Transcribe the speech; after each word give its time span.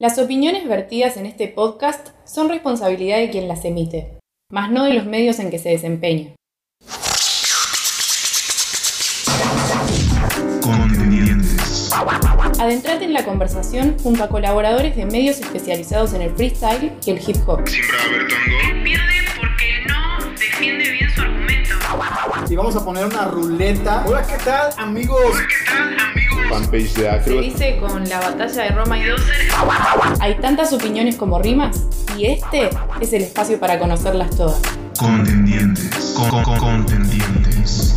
Las 0.00 0.18
opiniones 0.18 0.66
vertidas 0.66 1.16
en 1.16 1.24
este 1.24 1.46
podcast 1.46 2.08
son 2.24 2.48
responsabilidad 2.48 3.18
de 3.18 3.30
quien 3.30 3.46
las 3.46 3.64
emite, 3.64 4.18
más 4.50 4.68
no 4.68 4.82
de 4.82 4.94
los 4.94 5.06
medios 5.06 5.38
en 5.38 5.52
que 5.52 5.60
se 5.60 5.68
desempeña. 5.68 6.34
Adentrate 12.58 13.04
en 13.04 13.12
la 13.12 13.24
conversación 13.24 13.96
junto 14.02 14.24
a 14.24 14.28
colaboradores 14.28 14.96
de 14.96 15.06
medios 15.06 15.38
especializados 15.38 16.12
en 16.14 16.22
el 16.22 16.34
freestyle 16.34 16.90
y 17.06 17.10
el 17.12 17.18
hip 17.24 17.36
hop. 17.46 17.64
Siempre 17.68 17.96
va 17.96 18.02
a 18.02 18.06
haber 18.06 18.26
tango. 18.26 18.82
pierde 18.82 19.14
porque 19.36 19.84
no 19.86 20.30
defiende 20.32 20.90
bien 20.90 21.08
su 21.14 21.20
argumento. 21.20 21.74
Y 22.50 22.56
vamos 22.56 22.74
a 22.74 22.84
poner 22.84 23.04
una 23.04 23.26
ruleta. 23.26 24.04
Hola, 24.08 24.26
¿qué 24.26 24.42
tal, 24.44 24.72
amigos? 24.76 25.38
¿Qué 25.38 25.70
tal, 25.70 25.96
amigos? 26.00 26.13
Fanpage 26.48 26.94
de 26.94 27.00
Se 27.02 27.08
Acro. 27.08 27.40
dice 27.40 27.76
con 27.80 28.04
la 28.08 28.20
batalla 28.20 28.62
de 28.64 28.68
Roma 28.70 28.98
y 28.98 29.02
hay 30.20 30.34
tantas 30.40 30.72
opiniones 30.72 31.16
como 31.16 31.38
rimas 31.40 31.84
y 32.16 32.26
este 32.26 32.70
es 33.00 33.12
el 33.12 33.22
espacio 33.22 33.58
para 33.58 33.78
conocerlas 33.78 34.30
todas. 34.36 34.60
Contendientes. 34.98 36.14
Con- 36.16 36.42
con- 36.44 36.58
contendientes. 36.58 37.94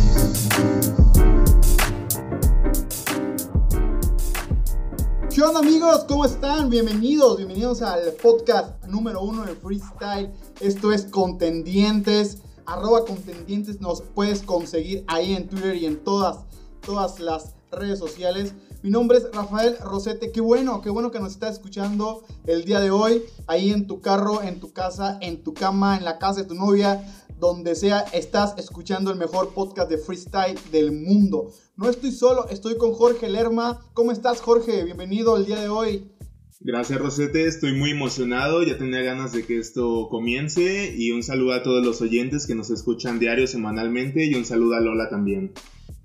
¿Qué 5.34 5.42
onda, 5.42 5.60
amigos? 5.60 6.04
¿Cómo 6.08 6.24
están? 6.24 6.68
Bienvenidos, 6.70 7.36
bienvenidos 7.36 7.82
al 7.82 8.12
podcast 8.20 8.84
número 8.86 9.20
uno 9.22 9.44
de 9.44 9.54
Freestyle. 9.54 10.30
Esto 10.60 10.92
es 10.92 11.04
Contendientes. 11.04 12.38
Arroba 12.66 13.04
Contendientes 13.04 13.80
nos 13.80 14.02
puedes 14.02 14.42
conseguir 14.42 15.04
ahí 15.06 15.34
en 15.34 15.48
Twitter 15.48 15.76
y 15.76 15.86
en 15.86 16.02
todas, 16.02 16.38
todas 16.84 17.20
las 17.20 17.54
redes 17.70 17.98
sociales. 17.98 18.54
Mi 18.82 18.90
nombre 18.90 19.18
es 19.18 19.28
Rafael 19.32 19.76
Rosete. 19.78 20.30
Qué 20.32 20.40
bueno, 20.40 20.80
qué 20.80 20.90
bueno 20.90 21.10
que 21.10 21.20
nos 21.20 21.32
estás 21.32 21.54
escuchando 21.54 22.24
el 22.46 22.64
día 22.64 22.80
de 22.80 22.90
hoy. 22.90 23.22
Ahí 23.46 23.70
en 23.70 23.86
tu 23.86 24.00
carro, 24.00 24.42
en 24.42 24.60
tu 24.60 24.72
casa, 24.72 25.18
en 25.20 25.42
tu 25.42 25.54
cama, 25.54 25.96
en 25.96 26.04
la 26.04 26.18
casa 26.18 26.42
de 26.42 26.46
tu 26.48 26.54
novia, 26.54 27.02
donde 27.38 27.74
sea, 27.74 28.00
estás 28.12 28.54
escuchando 28.58 29.10
el 29.10 29.18
mejor 29.18 29.54
podcast 29.54 29.90
de 29.90 29.98
freestyle 29.98 30.58
del 30.70 30.92
mundo. 30.92 31.52
No 31.76 31.88
estoy 31.88 32.12
solo, 32.12 32.48
estoy 32.48 32.76
con 32.76 32.92
Jorge 32.92 33.28
Lerma. 33.28 33.80
¿Cómo 33.94 34.12
estás, 34.12 34.40
Jorge? 34.40 34.84
Bienvenido 34.84 35.36
el 35.36 35.46
día 35.46 35.60
de 35.60 35.68
hoy. 35.68 36.12
Gracias 36.60 36.98
Rosete, 36.98 37.46
estoy 37.46 37.72
muy 37.72 37.92
emocionado, 37.92 38.64
ya 38.64 38.76
tenía 38.76 39.00
ganas 39.02 39.32
de 39.32 39.46
que 39.46 39.58
esto 39.58 40.08
comience 40.10 40.92
y 40.96 41.12
un 41.12 41.22
saludo 41.22 41.52
a 41.52 41.62
todos 41.62 41.86
los 41.86 42.02
oyentes 42.02 42.48
que 42.48 42.56
nos 42.56 42.70
escuchan 42.70 43.20
diario, 43.20 43.46
semanalmente 43.46 44.24
y 44.26 44.34
un 44.34 44.44
saludo 44.44 44.74
a 44.74 44.80
Lola 44.80 45.08
también. 45.08 45.52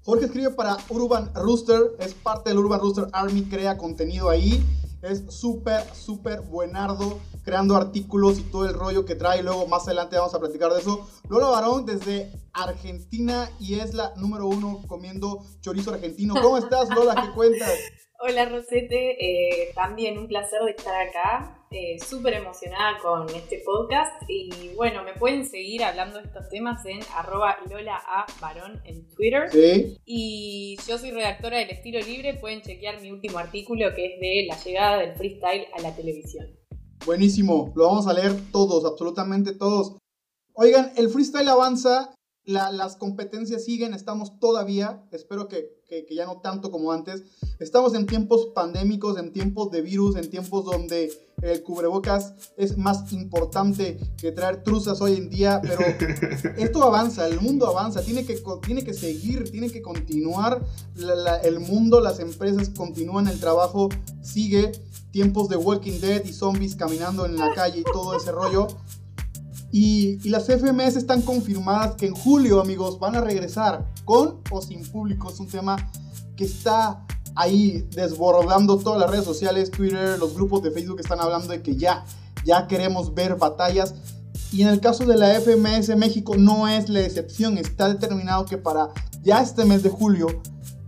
Jorge 0.05 0.25
escribe 0.25 0.49
para 0.49 0.75
Urban 0.89 1.31
Rooster, 1.33 1.95
es 1.99 2.13
parte 2.13 2.49
del 2.49 2.59
Urban 2.59 2.81
Rooster 2.81 3.07
Army, 3.13 3.43
crea 3.43 3.77
contenido 3.77 4.29
ahí. 4.29 4.61
Es 5.01 5.23
súper, 5.29 5.81
súper 5.93 6.41
buenardo, 6.41 7.19
creando 7.43 7.75
artículos 7.75 8.37
y 8.39 8.43
todo 8.43 8.65
el 8.65 8.73
rollo 8.73 9.05
que 9.05 9.15
trae. 9.15 9.41
Luego, 9.43 9.65
más 9.67 9.87
adelante, 9.87 10.17
vamos 10.17 10.33
a 10.35 10.39
platicar 10.39 10.73
de 10.73 10.79
eso. 10.79 11.07
Lola 11.29 11.47
Barón, 11.47 11.85
desde 11.85 12.31
Argentina, 12.51 13.49
y 13.61 13.75
es 13.79 13.93
la 13.93 14.13
número 14.17 14.47
uno 14.47 14.81
comiendo 14.87 15.45
chorizo 15.61 15.93
argentino. 15.93 16.35
¿Cómo 16.41 16.57
estás, 16.57 16.89
Lola? 16.89 17.15
¿Qué 17.15 17.33
cuentas? 17.33 17.71
Hola 18.25 18.45
Rosete, 18.45 19.17
eh, 19.19 19.73
también 19.75 20.17
un 20.17 20.29
placer 20.29 20.61
de 20.63 20.71
estar 20.71 20.95
acá, 21.09 21.62
eh, 21.73 21.97
súper 21.99 22.35
emocionada 22.35 22.97
con 23.01 23.27
este 23.29 23.61
podcast 23.65 24.21
y 24.27 24.69
bueno, 24.75 25.03
me 25.03 25.13
pueden 25.13 25.45
seguir 25.45 25.83
hablando 25.83 26.19
de 26.19 26.25
estos 26.25 26.47
temas 26.49 26.85
en 26.85 26.99
arroba 27.15 27.57
Lola 27.69 27.95
A. 28.07 28.25
Barón 28.39 28.81
en 28.85 29.09
Twitter 29.09 29.49
Sí. 29.51 29.97
y 30.05 30.77
yo 30.87 30.97
soy 30.97 31.11
redactora 31.11 31.57
del 31.57 31.69
Estilo 31.71 31.99
Libre, 31.99 32.35
pueden 32.35 32.61
chequear 32.61 33.01
mi 33.01 33.11
último 33.11 33.39
artículo 33.39 33.93
que 33.95 34.05
es 34.13 34.19
de 34.19 34.45
la 34.47 34.57
llegada 34.63 34.97
del 34.99 35.15
freestyle 35.15 35.65
a 35.77 35.81
la 35.81 35.95
televisión. 35.95 36.47
Buenísimo, 37.05 37.73
lo 37.75 37.87
vamos 37.87 38.07
a 38.07 38.13
leer 38.13 38.33
todos, 38.51 38.85
absolutamente 38.85 39.53
todos. 39.53 39.97
Oigan, 40.53 40.91
el 40.95 41.09
freestyle 41.09 41.49
avanza, 41.49 42.13
la- 42.45 42.71
las 42.71 42.95
competencias 42.97 43.63
siguen, 43.63 43.93
estamos 43.93 44.39
todavía, 44.39 45.01
espero 45.11 45.47
que, 45.47 45.81
que- 45.87 46.05
que 46.05 46.15
ya 46.15 46.25
no 46.25 46.41
tanto 46.41 46.71
como 46.71 46.91
antes, 46.91 47.23
estamos 47.59 47.93
en 47.93 48.05
tiempos 48.05 48.47
pandémicos, 48.53 49.17
en 49.17 49.31
tiempos 49.31 49.71
de 49.71 49.81
virus, 49.81 50.15
en 50.17 50.29
tiempos 50.29 50.65
donde 50.65 51.11
el 51.41 51.61
cubrebocas 51.63 52.33
es 52.57 52.77
más 52.77 53.11
importante 53.13 53.97
que 54.17 54.31
traer 54.31 54.63
truzas 54.63 54.99
hoy 55.01 55.15
en 55.15 55.29
día, 55.29 55.61
pero 55.61 55.79
esto 56.57 56.83
avanza, 56.83 57.27
el 57.27 57.39
mundo 57.39 57.67
avanza, 57.67 58.01
tiene 58.01 58.25
que, 58.25 58.41
tiene 58.65 58.83
que 58.83 58.93
seguir, 58.93 59.49
tiene 59.51 59.69
que 59.69 59.81
continuar, 59.81 60.61
la- 60.95 61.15
la- 61.15 61.37
el 61.37 61.59
mundo, 61.59 61.99
las 62.01 62.19
empresas 62.19 62.69
continúan, 62.69 63.27
el 63.27 63.39
trabajo 63.39 63.89
sigue, 64.21 64.71
tiempos 65.11 65.47
de 65.47 65.57
Walking 65.57 65.99
Dead 66.01 66.25
y 66.25 66.33
zombies 66.33 66.75
caminando 66.75 67.25
en 67.25 67.37
la 67.37 67.53
calle 67.53 67.81
y 67.81 67.83
todo 67.83 68.17
ese 68.17 68.31
rollo. 68.31 68.67
Y, 69.75 70.19
las 70.29 70.45
FMS 70.45 70.97
están 70.97 71.23
confirmadas 71.23 71.95
que 71.95 72.05
en 72.05 72.13
julio, 72.13 72.61
amigos, 72.61 72.99
van 72.99 73.15
a 73.15 73.21
regresar 73.21 73.83
con 74.05 74.39
o 74.51 74.61
sin 74.61 74.87
público. 74.87 75.31
Es 75.31 75.39
un 75.39 75.47
tema 75.47 75.77
que 76.35 76.45
está 76.45 77.03
ahí 77.33 77.83
desbordando 77.89 78.77
todas 78.77 78.99
las 79.01 79.09
redes 79.09 79.25
sociales, 79.25 79.71
Twitter, 79.71 80.19
los 80.19 80.35
grupos 80.35 80.61
de 80.61 80.69
Facebook 80.69 80.99
están 80.99 81.19
hablando 81.19 81.47
de 81.47 81.63
que 81.63 81.75
ya, 81.75 82.05
ya 82.45 82.67
queremos 82.67 83.15
ver 83.15 83.35
batallas. 83.37 83.95
Y 84.51 84.61
en 84.61 84.67
el 84.67 84.79
caso 84.79 85.07
de 85.07 85.17
la 85.17 85.33
FMS 85.41 85.97
México 85.97 86.35
no 86.37 86.67
es 86.67 86.87
la 86.87 86.99
excepción. 86.99 87.57
Está 87.57 87.89
determinado 87.89 88.45
que 88.45 88.59
para 88.59 88.89
ya 89.23 89.41
este 89.41 89.65
mes 89.65 89.81
de 89.81 89.89
julio 89.89 90.27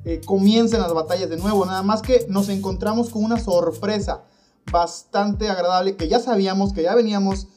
eh, 0.03 0.21
comiencen 0.23 0.79
las 0.79 0.93
batallas 0.93 1.31
de 1.31 1.37
nuevo. 1.37 1.65
Nada 1.65 1.81
más 1.81 2.03
que 2.03 2.27
nos 2.29 2.49
encontramos 2.49 3.09
con 3.09 3.23
una 3.23 3.39
sorpresa 3.39 4.25
bastante 4.71 5.49
agradable 5.49 5.95
que 5.95 6.07
ya 6.07 6.19
sabíamos, 6.19 6.71
que 6.71 6.83
ya 6.83 6.93
veníamos 6.93 7.47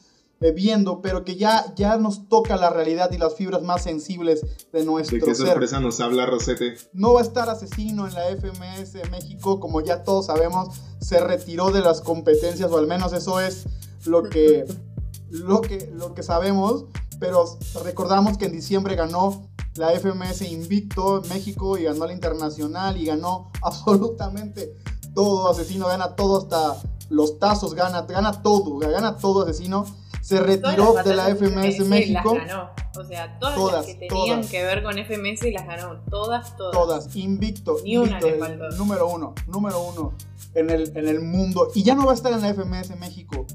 eh, 0.41 0.51
viendo, 0.51 1.01
pero 1.01 1.25
que 1.25 1.35
ya, 1.35 1.73
ya 1.75 1.97
nos 1.97 2.29
toca 2.29 2.55
la 2.55 2.69
realidad 2.69 3.11
y 3.11 3.17
las 3.17 3.35
fibras 3.35 3.61
más 3.61 3.83
sensibles 3.83 4.45
de 4.71 4.85
nuestro 4.85 5.17
¿De 5.17 5.23
qué 5.23 5.35
ser. 5.35 5.47
sorpresa 5.47 5.79
nos 5.79 5.99
habla 5.99 6.25
Rosete? 6.25 6.75
No 6.93 7.13
va 7.13 7.19
a 7.19 7.23
estar 7.23 7.49
asesino 7.49 8.07
en 8.07 8.13
la 8.13 8.23
FMS 8.29 9.09
México, 9.11 9.59
como 9.59 9.81
ya 9.81 10.03
todos 10.03 10.27
sabemos, 10.27 10.79
se 11.01 11.19
retiró 11.19 11.71
de 11.71 11.81
las 11.81 12.01
competencias, 12.01 12.71
o 12.71 12.77
al 12.77 12.87
menos 12.87 13.11
eso 13.11 13.41
es 13.41 13.65
lo 14.05 14.23
que, 14.23 14.65
lo 15.29 15.61
que, 15.61 15.91
lo 15.93 16.13
que 16.13 16.23
sabemos. 16.23 16.85
Pero 17.19 17.57
recordamos 17.83 18.37
que 18.37 18.45
en 18.45 18.53
diciembre 18.53 18.95
ganó 18.95 19.49
la 19.75 19.91
FMS 19.91 20.41
Invicto 20.43 21.21
en 21.21 21.29
México 21.29 21.77
y 21.77 21.83
ganó 21.83 22.05
la 22.05 22.13
internacional 22.13 22.95
y 22.95 23.05
ganó 23.05 23.51
absolutamente 23.61 24.73
todo. 25.13 25.49
Asesino 25.49 25.87
gana 25.87 26.15
todo, 26.15 26.37
hasta 26.37 26.81
los 27.09 27.39
tazos 27.39 27.73
gana, 27.73 28.03
gana 28.03 28.41
todo, 28.41 28.77
gana 28.77 29.17
todo 29.17 29.43
Asesino. 29.43 29.85
Se 30.21 30.39
retiró 30.39 30.93
de 31.03 31.15
la 31.15 31.29
FMS 31.35 31.79
México. 31.87 32.35
Las 32.35 32.47
ganó. 32.47 32.69
O 32.97 33.03
sea, 33.03 33.39
todas, 33.39 33.55
Todas, 33.55 33.73
las 33.75 33.85
que 33.85 33.93
tenían 34.07 34.37
todas. 34.41 34.51
que 34.51 34.63
ver 34.63 34.83
con 34.83 34.93
FMS 34.97 35.53
las 35.53 35.65
ganó. 35.65 36.01
Todas, 36.09 36.57
todas. 36.57 36.73
Todas, 36.73 37.15
invicto, 37.15 37.77
Ni 37.83 37.97
una 37.97 38.07
invicto, 38.19 38.27
le 38.27 38.33
el 38.33 38.39
faltó. 38.39 38.69
número 38.77 39.07
uno, 39.09 39.35
número 39.47 39.81
uno 39.81 40.13
en 40.55 40.69
el, 40.69 40.91
en 40.97 41.07
el 41.07 41.21
mundo. 41.21 41.69
Y 41.75 41.83
ya 41.83 41.95
no 41.95 42.05
va 42.05 42.11
a 42.11 42.15
estar 42.15 42.33
en 42.33 42.41
la 42.41 42.53
FMS 42.53 42.97
México. 42.99 43.45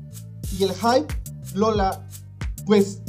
Y 0.59 0.63
el 0.65 0.73
hype, 0.73 1.13
Lola, 1.55 2.07
pues, 2.65 3.03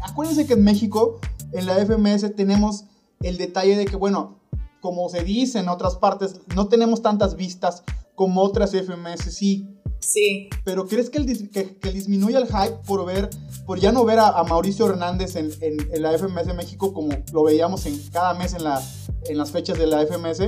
acuérdense 0.00 0.46
que 0.46 0.54
en 0.54 0.64
México, 0.64 1.20
en 1.52 1.66
la 1.66 1.76
FMS, 1.84 2.34
tenemos 2.34 2.84
el 3.20 3.36
detalle 3.38 3.76
de 3.76 3.84
que, 3.84 3.96
bueno, 3.96 4.40
como 4.80 5.08
se 5.08 5.22
dice 5.22 5.60
en 5.60 5.68
otras 5.68 5.96
partes, 5.96 6.40
no 6.56 6.66
tenemos 6.68 7.02
tantas 7.02 7.36
vistas 7.36 7.84
como 8.16 8.42
otras 8.42 8.72
FMS, 8.72 9.32
sí. 9.32 9.68
Sí. 10.02 10.50
Pero 10.64 10.86
¿crees 10.86 11.08
que, 11.10 11.18
el 11.18 11.50
que, 11.50 11.76
que 11.78 11.90
disminuya 11.90 12.38
el 12.38 12.46
hype 12.46 12.76
por 12.86 13.06
ver, 13.06 13.30
por 13.64 13.78
ya 13.78 13.92
no 13.92 14.04
ver 14.04 14.18
a, 14.18 14.28
a 14.28 14.44
Mauricio 14.44 14.86
Hernández 14.90 15.36
en, 15.36 15.50
en- 15.60 15.88
en 15.92 16.02
la 16.02 16.12
FMS 16.18 16.54
México 16.54 16.92
como 16.92 17.14
lo 17.32 17.44
veíamos 17.44 17.86
en 17.86 17.96
cada 18.10 18.34
mes 18.34 18.52
en, 18.54 18.64
la, 18.64 18.82
en 19.26 19.38
las 19.38 19.50
fechas 19.52 19.78
de 19.78 19.86
la 19.86 20.04
FMS? 20.06 20.40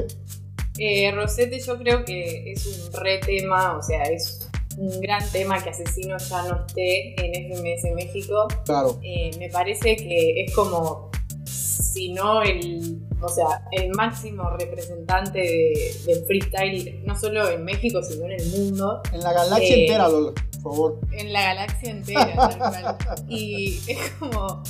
Eh, 0.79 1.11
Rosete 1.13 1.61
yo 1.61 1.79
creo 1.79 2.05
que 2.05 2.51
es 2.53 2.67
un 2.67 2.93
re 3.01 3.19
tema, 3.19 3.77
o 3.79 3.83
sea, 3.83 4.03
es 4.03 4.49
un 4.77 5.01
gran 5.01 5.25
tema 5.31 5.63
que 5.63 5.71
Asesino 5.71 6.17
ya 6.19 6.43
no 6.49 6.67
esté 6.67 7.15
en 7.25 7.53
FMS 7.55 7.95
México. 7.95 8.49
Claro. 8.65 8.99
Eh, 9.05 9.31
me 9.39 9.49
parece 9.51 9.95
que 9.95 10.43
es 10.45 10.53
como, 10.53 11.13
si 11.55 12.13
no 12.13 12.43
el, 12.43 12.99
o 13.23 13.29
sea, 13.29 13.63
el 13.73 13.91
máximo 13.93 14.51
representante 14.51 15.39
de- 15.39 15.95
del 16.07 16.25
freestyle, 16.27 17.03
no 17.07 17.19
solo 17.19 17.49
en 17.51 17.65
México, 17.65 18.03
sino 18.03 18.25
en 18.27 18.33
el 18.33 18.47
mundo, 18.51 19.03
En 19.13 19.21
la 19.21 19.33
galaxia 19.33 19.75
Eh, 19.77 19.81
entera, 19.83 20.09
Lola, 20.09 20.33
por 20.33 20.63
favor. 20.63 20.99
en 21.13 21.33
la 21.33 21.43
galaxia 21.43 21.91
entera. 21.91 22.35
tal 22.37 22.59
cual. 22.59 23.25
Y 23.29 23.79
es 23.87 24.11
como 24.19 24.63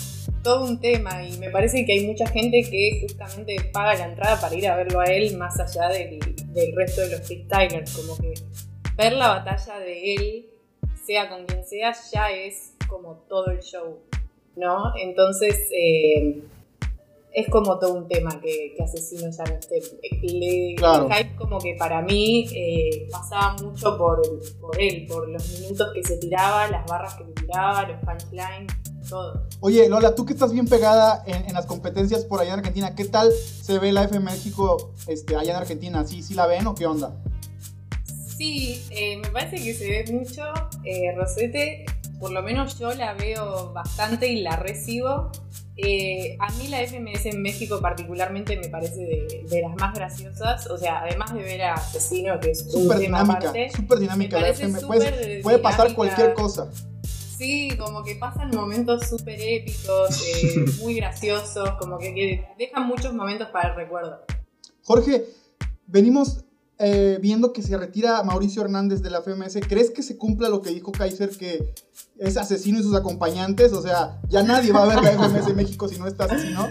todo 0.42 0.64
un 0.66 0.78
tema 0.81 1.26
y 1.26 1.38
me 1.38 1.48
parece 1.50 1.86
que 1.86 1.92
hay 1.94 2.06
mucha 2.06 2.26
gente 2.26 2.60
que 2.70 3.00
justamente 3.08 3.56
paga 3.72 3.94
la 3.94 4.04
entrada 4.06 4.40
para 4.40 4.54
ir 4.54 4.66
a 4.69 4.76
verlo 4.76 5.00
a 5.00 5.04
él 5.06 5.36
más 5.38 5.58
allá 5.58 5.88
del, 5.88 6.19
del 6.52 6.76
resto 6.76 7.00
de 7.00 7.10
los 7.12 7.20
freestylers, 7.26 7.96
como 7.96 8.16
que 8.19 8.34
ver 8.96 9.14
la 9.14 9.28
batalla 9.28 9.78
de 9.81 10.14
él, 10.14 10.46
sea 11.06 11.28
con 11.31 11.44
quien 11.46 11.64
sea, 11.66 11.92
ya 12.12 12.31
es 12.31 12.72
como 12.88 13.14
todo 13.28 13.46
el 13.46 13.60
show, 13.60 13.98
¿no? 14.56 14.92
Entonces, 15.00 15.56
eh, 15.76 16.42
es 17.34 17.48
como 17.50 17.78
todo 17.78 17.94
un 17.94 18.06
tema 18.08 18.40
que, 18.40 18.75
que 18.76 18.82
Asesino 18.84 19.28
ya 19.31 19.44
no 19.44 19.58
esté. 19.58 19.81
Le, 20.22 20.75
Claro. 20.76 21.06
el 21.08 21.12
hype 21.14 21.36
como 21.36 21.58
que 21.58 21.75
para 21.78 22.00
mí 22.02 22.46
eh, 22.54 23.08
pasaba 23.10 23.54
mucho 23.62 23.98
por, 23.98 24.22
por 24.60 24.81
él, 24.81 25.06
por 25.08 25.28
los 25.28 25.60
minutos 25.60 25.88
que 25.94 26.02
se 26.04 26.16
tiraba, 26.19 26.69
las 26.69 26.86
barras 26.86 27.14
que 27.14 27.25
le 27.25 27.32
tiraba, 27.32 27.88
los 27.88 27.98
punchlines, 28.00 28.72
todo. 29.08 29.46
Oye, 29.60 29.88
Lola, 29.88 30.14
tú 30.14 30.25
que 30.25 30.32
estás 30.32 30.52
bien 30.52 30.66
pegada 30.66 31.22
en, 31.26 31.44
en 31.46 31.52
las 31.54 31.66
competencias 31.66 32.25
por 32.25 32.40
allá 32.40 32.52
en 32.54 32.60
Argentina, 32.60 32.94
¿qué 32.94 33.04
tal 33.04 33.32
se 33.32 33.78
ve 33.78 33.92
la 33.92 34.04
F 34.04 34.19
México 34.20 34.92
este, 35.08 35.34
allá 35.36 35.50
en 35.50 35.56
Argentina? 35.56 36.04
¿Sí, 36.06 36.22
¿Sí 36.22 36.34
la 36.34 36.46
ven 36.46 36.66
o 36.66 36.75
qué 36.75 36.86
onda? 36.86 37.14
Sí, 38.36 38.82
eh, 38.90 39.16
me 39.19 39.28
parece 39.28 39.56
que 39.62 39.75
se 39.75 39.88
ve 39.88 40.04
mucho. 40.12 40.42
Eh, 40.84 41.14
Rosete, 41.16 41.84
por 42.24 42.32
lo 42.32 42.42
menos 42.42 42.78
yo 42.78 42.94
la 42.94 43.12
veo 43.12 43.70
bastante 43.74 44.28
y 44.32 44.40
la 44.40 44.56
recibo. 44.56 45.30
Eh, 45.76 46.38
a 46.40 46.50
mí 46.52 46.68
la 46.68 46.80
FMS 46.80 47.26
en 47.26 47.42
México 47.42 47.80
particularmente 47.82 48.56
me 48.56 48.70
parece 48.70 49.00
de, 49.00 49.44
de 49.46 49.60
las 49.60 49.76
más 49.76 49.92
graciosas. 49.94 50.70
O 50.70 50.78
sea, 50.78 51.02
además 51.02 51.34
de 51.34 51.42
ver 51.42 51.60
a 51.60 51.74
Asesino, 51.74 52.40
que 52.40 52.52
es 52.52 52.60
Súper 52.72 52.96
dinámica, 52.96 53.36
aparte. 53.40 53.70
súper 53.76 53.98
dinámica 53.98 54.36
la 54.38 54.42
parece 54.44 54.62
FM. 54.62 54.80
súper 54.80 54.98
Puede, 55.12 55.42
puede 55.42 55.58
pasar 55.58 55.92
cualquier 55.94 56.32
cosa. 56.32 56.70
Sí, 57.02 57.76
como 57.76 58.02
que 58.02 58.14
pasan 58.14 58.50
momentos 58.52 59.06
súper 59.06 59.38
épicos, 59.38 60.24
eh, 60.26 60.64
muy 60.80 60.94
graciosos, 60.94 61.72
como 61.78 61.98
que, 61.98 62.14
que 62.14 62.46
dejan 62.58 62.86
muchos 62.86 63.12
momentos 63.12 63.48
para 63.48 63.68
el 63.68 63.76
recuerdo. 63.76 64.24
Jorge, 64.82 65.26
venimos 65.86 66.42
eh, 66.78 67.18
viendo 67.20 67.52
que 67.52 67.62
se 67.62 67.76
retira 67.76 68.22
Mauricio 68.24 68.62
Hernández 68.62 69.00
de 69.00 69.10
la 69.10 69.22
FMS. 69.22 69.60
¿Crees 69.68 69.90
que 69.90 70.02
se 70.02 70.16
cumpla 70.16 70.48
lo 70.48 70.60
que 70.60 70.70
dijo 70.70 70.92
Kaiser, 70.92 71.30
que 71.30 71.72
es 72.18 72.36
asesino 72.36 72.80
y 72.80 72.82
sus 72.82 72.94
acompañantes? 72.94 73.72
O 73.72 73.82
sea, 73.82 74.20
ya 74.28 74.42
nadie 74.42 74.72
va 74.72 74.82
a 74.82 74.86
ver 74.86 75.02
la 75.02 75.12
FMS 75.12 75.54
México 75.54 75.88
si 75.88 75.98
no 75.98 76.06
está 76.06 76.24
asesino. 76.24 76.68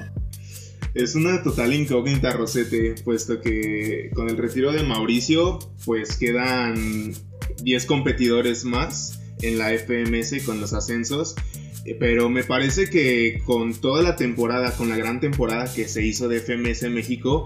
Es 0.94 1.16
una 1.16 1.42
total 1.42 1.74
incógnita, 1.74 2.34
Rosete, 2.34 2.96
puesto 3.04 3.42
que 3.42 4.12
con 4.14 4.30
el 4.30 4.38
retiro 4.38 4.72
de 4.72 4.84
Mauricio, 4.84 5.58
pues 5.86 6.18
quedan 6.18 7.14
10 7.64 7.86
competidores 7.88 8.64
más 8.64 9.20
en 9.42 9.58
la 9.58 9.72
FMS 9.74 10.44
con 10.46 10.62
los 10.62 10.74
ascensos. 10.74 11.36
Eh, 11.86 11.96
Pero 12.00 12.30
me 12.30 12.44
parece 12.44 12.90
que 12.90 13.42
con 13.46 13.74
toda 13.74 14.04
la 14.04 14.16
temporada, 14.16 14.76
con 14.76 14.90
la 14.90 14.96
gran 14.96 15.20
temporada 15.20 15.72
que 15.74 15.88
se 15.88 16.06
hizo 16.06 16.28
de 16.28 16.40
FMS 16.40 16.90
México, 16.92 17.46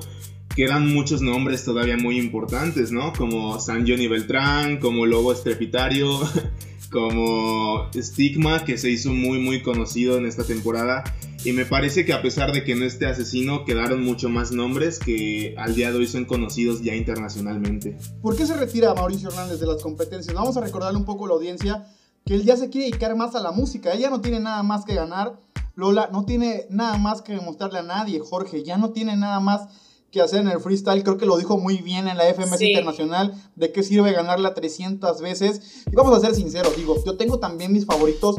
quedan 0.57 0.91
muchos 0.91 1.21
nombres 1.21 1.63
todavía 1.63 1.97
muy 1.97 2.17
importantes, 2.17 2.91
¿no? 2.91 3.13
Como 3.13 3.59
San 3.59 3.87
Johnny 3.87 4.07
Beltrán, 4.07 4.79
como 4.79 5.05
Lobo 5.05 5.31
Estrepitario, 5.31 6.09
como 6.91 7.87
Stigma, 7.93 8.65
que 8.65 8.79
se 8.79 8.89
hizo 8.89 9.13
muy 9.13 9.37
muy 9.37 9.61
conocido 9.61 10.17
en 10.17 10.25
esta 10.25 10.43
temporada. 10.43 11.03
Y 11.45 11.51
me 11.51 11.65
parece 11.65 12.05
que 12.05 12.13
a 12.13 12.23
pesar 12.23 12.53
de 12.53 12.63
que 12.63 12.73
no 12.73 12.85
esté 12.85 13.05
asesino, 13.05 13.65
quedaron 13.65 14.03
mucho 14.03 14.29
más 14.29 14.51
nombres 14.51 14.97
que 14.97 15.53
al 15.59 15.75
día 15.75 15.91
de 15.91 15.99
hoy 15.99 16.07
son 16.07 16.25
conocidos 16.25 16.81
ya 16.81 16.95
internacionalmente. 16.95 17.95
¿Por 18.23 18.35
qué 18.35 18.47
se 18.47 18.57
retira 18.57 18.95
Mauricio 18.95 19.29
Hernández 19.29 19.59
de 19.59 19.67
las 19.67 19.83
competencias? 19.83 20.35
Vamos 20.35 20.57
a 20.57 20.61
recordarle 20.61 20.97
un 20.97 21.05
poco 21.05 21.25
a 21.25 21.27
la 21.27 21.33
audiencia 21.35 21.85
que 22.25 22.33
él 22.33 22.43
ya 22.43 22.57
se 22.57 22.71
quiere 22.71 22.87
dedicar 22.87 23.15
más 23.15 23.35
a 23.35 23.41
la 23.41 23.51
música. 23.51 23.93
Ella 23.93 24.09
no 24.09 24.21
tiene 24.21 24.39
nada 24.39 24.63
más 24.63 24.85
que 24.85 24.95
ganar. 24.95 25.39
Lola 25.75 26.09
no 26.11 26.25
tiene 26.25 26.65
nada 26.71 26.97
más 26.97 27.21
que 27.21 27.33
demostrarle 27.33 27.77
a 27.77 27.83
nadie. 27.83 28.19
Jorge 28.19 28.63
ya 28.63 28.79
no 28.79 28.89
tiene 28.89 29.15
nada 29.15 29.39
más 29.39 29.67
que 30.11 30.21
hacer 30.21 30.39
en 30.41 30.47
el 30.49 30.59
freestyle. 30.59 31.03
Creo 31.03 31.17
que 31.17 31.25
lo 31.25 31.37
dijo 31.37 31.57
muy 31.57 31.77
bien 31.77 32.07
en 32.07 32.17
la 32.17 32.25
FMS 32.33 32.57
Sí. 32.59 32.67
Internacional. 32.69 33.33
¿De 33.55 33.71
qué 33.71 33.83
sirve 33.83 34.11
ganarla 34.13 34.53
300 34.53 35.21
veces? 35.21 35.83
Y 35.91 35.95
vamos 35.95 36.17
a 36.17 36.21
ser 36.25 36.35
sinceros. 36.35 36.75
Digo, 36.75 36.95
yo 37.05 37.17
tengo 37.17 37.39
también 37.39 37.73
mis 37.73 37.85
favoritos 37.85 38.37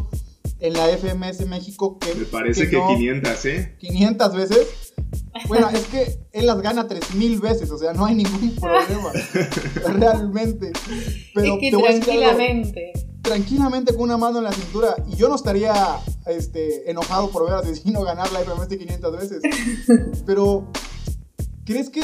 en 0.60 0.72
la 0.72 0.88
FMS 0.88 1.46
México. 1.46 1.98
Que, 1.98 2.14
Me 2.14 2.24
parece 2.24 2.68
que, 2.68 2.76
no- 2.76 2.88
500, 2.88 3.44
¿eh? 3.46 3.76
500 3.78 4.34
veces. 4.34 4.66
Bueno, 5.46 5.68
es 5.70 5.86
que 5.86 6.18
él 6.32 6.46
las 6.46 6.60
gana 6.60 6.88
3000 6.88 7.40
veces, 7.40 7.70
o 7.70 7.78
sea, 7.78 7.92
no 7.92 8.04
hay 8.04 8.14
ningún 8.16 8.54
problema. 8.60 9.12
realmente. 9.86 10.72
Pero 11.34 11.54
es 11.54 11.60
que 11.60 11.70
te 11.70 11.76
voy 11.76 11.86
a 11.86 11.94
decir 11.94 12.10
algo, 12.10 12.22
tranquilamente. 12.24 12.92
tranquilamente 13.22 13.92
con 13.94 14.02
una 14.04 14.16
mano 14.16 14.38
en 14.38 14.44
la 14.44 14.52
cintura. 14.52 14.96
Y 15.06 15.16
yo 15.16 15.28
no 15.28 15.36
estaría 15.36 15.72
este, 16.26 16.90
enojado 16.90 17.30
por 17.30 17.44
ver 17.44 17.54
a 17.54 17.58
Asesino 17.58 18.02
ganar 18.02 18.30
la 18.32 18.40
FMS 18.40 18.68
500 18.76 19.12
veces. 19.16 19.42
Pero, 20.26 20.66
¿crees 21.68 21.90
que, 21.90 22.00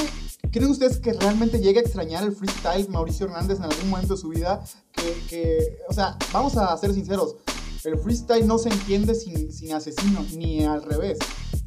¿creen 0.53 0.71
ustedes 0.71 0.99
que 0.99 1.15
realmente 1.15 1.59
llegue 1.59 1.79
a 1.79 1.83
extrañar 1.83 2.23
el 2.23 2.33
freestyle 2.33 2.87
Mauricio 2.91 3.25
Hernández 3.25 3.57
en 3.57 3.65
algún 3.65 3.89
momento 3.89 4.15
de 4.15 4.21
su 4.21 4.29
vida? 4.29 4.63
Que, 4.93 5.17
que 5.27 5.79
o 5.89 5.93
sea, 5.95 6.19
vamos 6.35 6.55
a 6.59 6.77
ser 6.77 6.93
sinceros. 6.93 7.37
El 7.83 7.99
freestyle 7.99 8.47
no 8.47 8.59
se 8.59 8.69
entiende 8.69 9.15
sin, 9.15 9.51
sin 9.51 9.73
asesino, 9.73 10.23
ni 10.37 10.65
al 10.65 10.83
revés. 10.83 11.19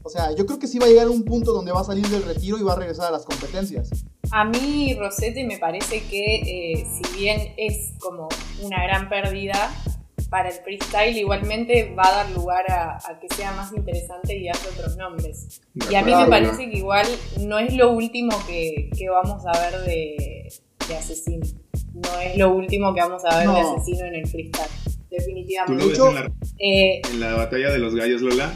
O 0.03 0.09
sea, 0.09 0.31
yo 0.35 0.45
creo 0.45 0.59
que 0.59 0.67
sí 0.67 0.77
va 0.77 0.85
a 0.85 0.89
llegar 0.89 1.09
un 1.09 1.23
punto 1.23 1.53
donde 1.53 1.71
va 1.71 1.81
a 1.81 1.83
salir 1.83 2.07
del 2.07 2.23
retiro 2.23 2.59
y 2.59 2.63
va 2.63 2.73
a 2.73 2.75
regresar 2.75 3.07
a 3.07 3.11
las 3.11 3.25
competencias. 3.25 3.89
A 4.29 4.45
mí, 4.45 4.93
Rosete, 4.93 5.43
me 5.45 5.57
parece 5.57 6.03
que 6.03 6.35
eh, 6.35 6.87
si 7.01 7.17
bien 7.17 7.53
es 7.57 7.93
como 7.99 8.29
una 8.61 8.83
gran 8.83 9.09
pérdida 9.09 9.71
para 10.29 10.49
el 10.49 10.55
freestyle, 10.55 11.15
igualmente 11.17 11.93
va 11.97 12.03
a 12.07 12.11
dar 12.23 12.31
lugar 12.31 12.69
a, 12.71 12.97
a 12.97 13.19
que 13.19 13.27
sea 13.33 13.51
más 13.53 13.71
interesante 13.73 14.35
y 14.37 14.49
haya 14.49 14.59
otros 14.73 14.97
nombres. 14.97 15.61
Y 15.89 15.95
a 15.95 16.01
mí 16.01 16.13
me 16.13 16.27
parece 16.27 16.69
que 16.69 16.77
igual 16.77 17.07
no 17.41 17.59
es 17.59 17.73
lo 17.73 17.91
último 17.91 18.31
que, 18.47 18.89
que 18.97 19.09
vamos 19.09 19.43
a 19.45 19.51
ver 19.59 19.79
de, 19.85 20.51
de 20.89 20.95
Asesino. 20.97 21.45
No 21.93 22.19
es 22.19 22.37
lo 22.37 22.53
último 22.53 22.93
que 22.93 23.01
vamos 23.01 23.23
a 23.25 23.37
ver 23.39 23.47
de 23.47 23.53
No. 23.53 23.75
Asesino 23.77 24.05
en 24.05 24.15
el 24.15 24.27
freestyle. 24.27 24.67
¿Tú 24.85 24.91
Definitivamente. 25.09 25.83
lo 25.83 25.89
De 25.89 25.89
ves 25.89 25.97
hecho- 25.97 26.09
en 26.09 26.15
la, 26.15 26.31
Eh, 26.59 27.01
en 27.09 27.19
la 27.21 27.33
batalla 27.35 27.71
de 27.71 27.79
los 27.79 27.95
gallos, 27.95 28.21
Lola? 28.21 28.53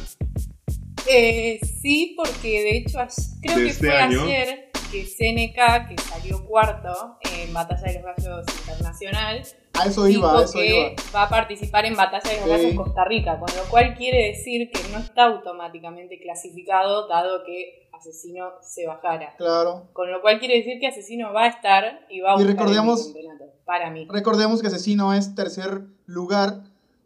Eh, 1.10 1.60
sí, 1.82 2.14
porque 2.16 2.62
de 2.62 2.78
hecho 2.78 3.00
creo 3.42 3.58
De 3.58 3.64
que 3.64 3.70
este 3.70 3.88
fue 3.88 3.98
año. 3.98 4.24
ayer 4.24 4.71
que 4.92 5.06
CNK, 5.06 5.88
que 5.90 5.96
salió 6.02 6.46
cuarto 6.46 7.18
en 7.22 7.54
Batalla 7.54 7.82
de 7.82 7.94
los 7.94 8.04
Gallos 8.04 8.46
Internacional, 8.60 9.44
A 9.74 9.86
eso 9.88 10.08
iba, 10.08 10.40
a 10.40 10.44
eso 10.44 10.54
que 10.54 10.68
iba. 10.68 10.90
va 11.16 11.24
a 11.24 11.30
participar 11.30 11.86
en 11.86 11.96
Batalla 11.96 12.30
de 12.30 12.36
los 12.36 12.44
Sí. 12.46 12.50
Gallos 12.50 12.66
en 12.72 12.76
Costa 12.76 13.06
Rica, 13.06 13.40
con 13.40 13.50
lo 13.56 13.64
cual 13.70 13.96
quiere 13.96 14.28
decir 14.28 14.70
que 14.70 14.80
no 14.92 15.00
está 15.00 15.24
automáticamente 15.26 16.20
clasificado 16.20 17.08
dado 17.08 17.44
que 17.46 17.88
Asesino 17.94 18.50
se 18.62 18.88
bajara. 18.88 19.36
Claro. 19.38 19.88
Con 19.94 20.12
lo 20.12 20.22
cual 20.22 20.40
quiere 20.40 20.58
decir 20.58 20.80
que 20.80 20.88
Asesino 20.88 21.32
va 21.34 21.44
a 21.44 21.48
estar 21.48 22.06
y 22.10 22.20
va 22.22 22.34
a 22.36 22.42
Y 22.42 22.46
recordemos- 22.46 23.08
el 23.08 23.14
campeonato, 23.14 23.46
para 23.66 23.92
mí. 23.92 24.08
Recordemos 24.10 24.62
que 24.62 24.68
Asesino 24.68 25.14
es 25.14 25.36
tercer 25.36 25.82
lugar 26.06 26.64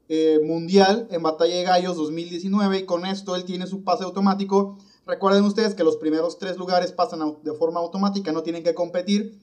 eh, 0.08 0.40
mundial 0.44 1.08
en 1.10 1.24
Batalla 1.24 1.56
de 1.56 1.64
Gallos 1.64 1.98
2019 1.98 2.78
y 2.78 2.86
con 2.86 3.08
esto 3.08 3.36
él 3.36 3.44
tiene 3.44 3.66
su 3.68 3.84
pase 3.84 4.04
automático. 4.04 4.78
Recuerden 5.06 5.44
ustedes 5.44 5.76
que 5.76 5.84
los 5.84 5.98
primeros 5.98 6.40
tres 6.40 6.58
lugares 6.58 6.92
pasan 6.92 7.38
de 7.44 7.54
forma 7.54 7.80
automática, 7.80 8.32
no 8.32 8.42
tienen 8.42 8.64
que 8.64 8.74
competir. 8.74 9.40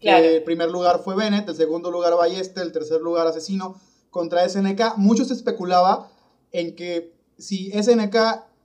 Claro. 0.00 0.24
Eh, 0.24 0.36
el 0.36 0.42
primer 0.42 0.70
lugar 0.70 1.00
fue 1.04 1.14
Bennett, 1.14 1.48
el 1.48 1.54
segundo 1.54 1.90
lugar 1.90 2.16
Ballesta, 2.16 2.62
el 2.62 2.72
tercer 2.72 3.00
lugar 3.00 3.26
Asesino 3.26 3.76
contra 4.10 4.48
SNK. 4.48 4.96
Mucho 4.96 5.24
se 5.24 5.34
especulaba 5.34 6.10
en 6.50 6.74
que 6.74 7.14
si 7.38 7.70
SNK 7.70 8.16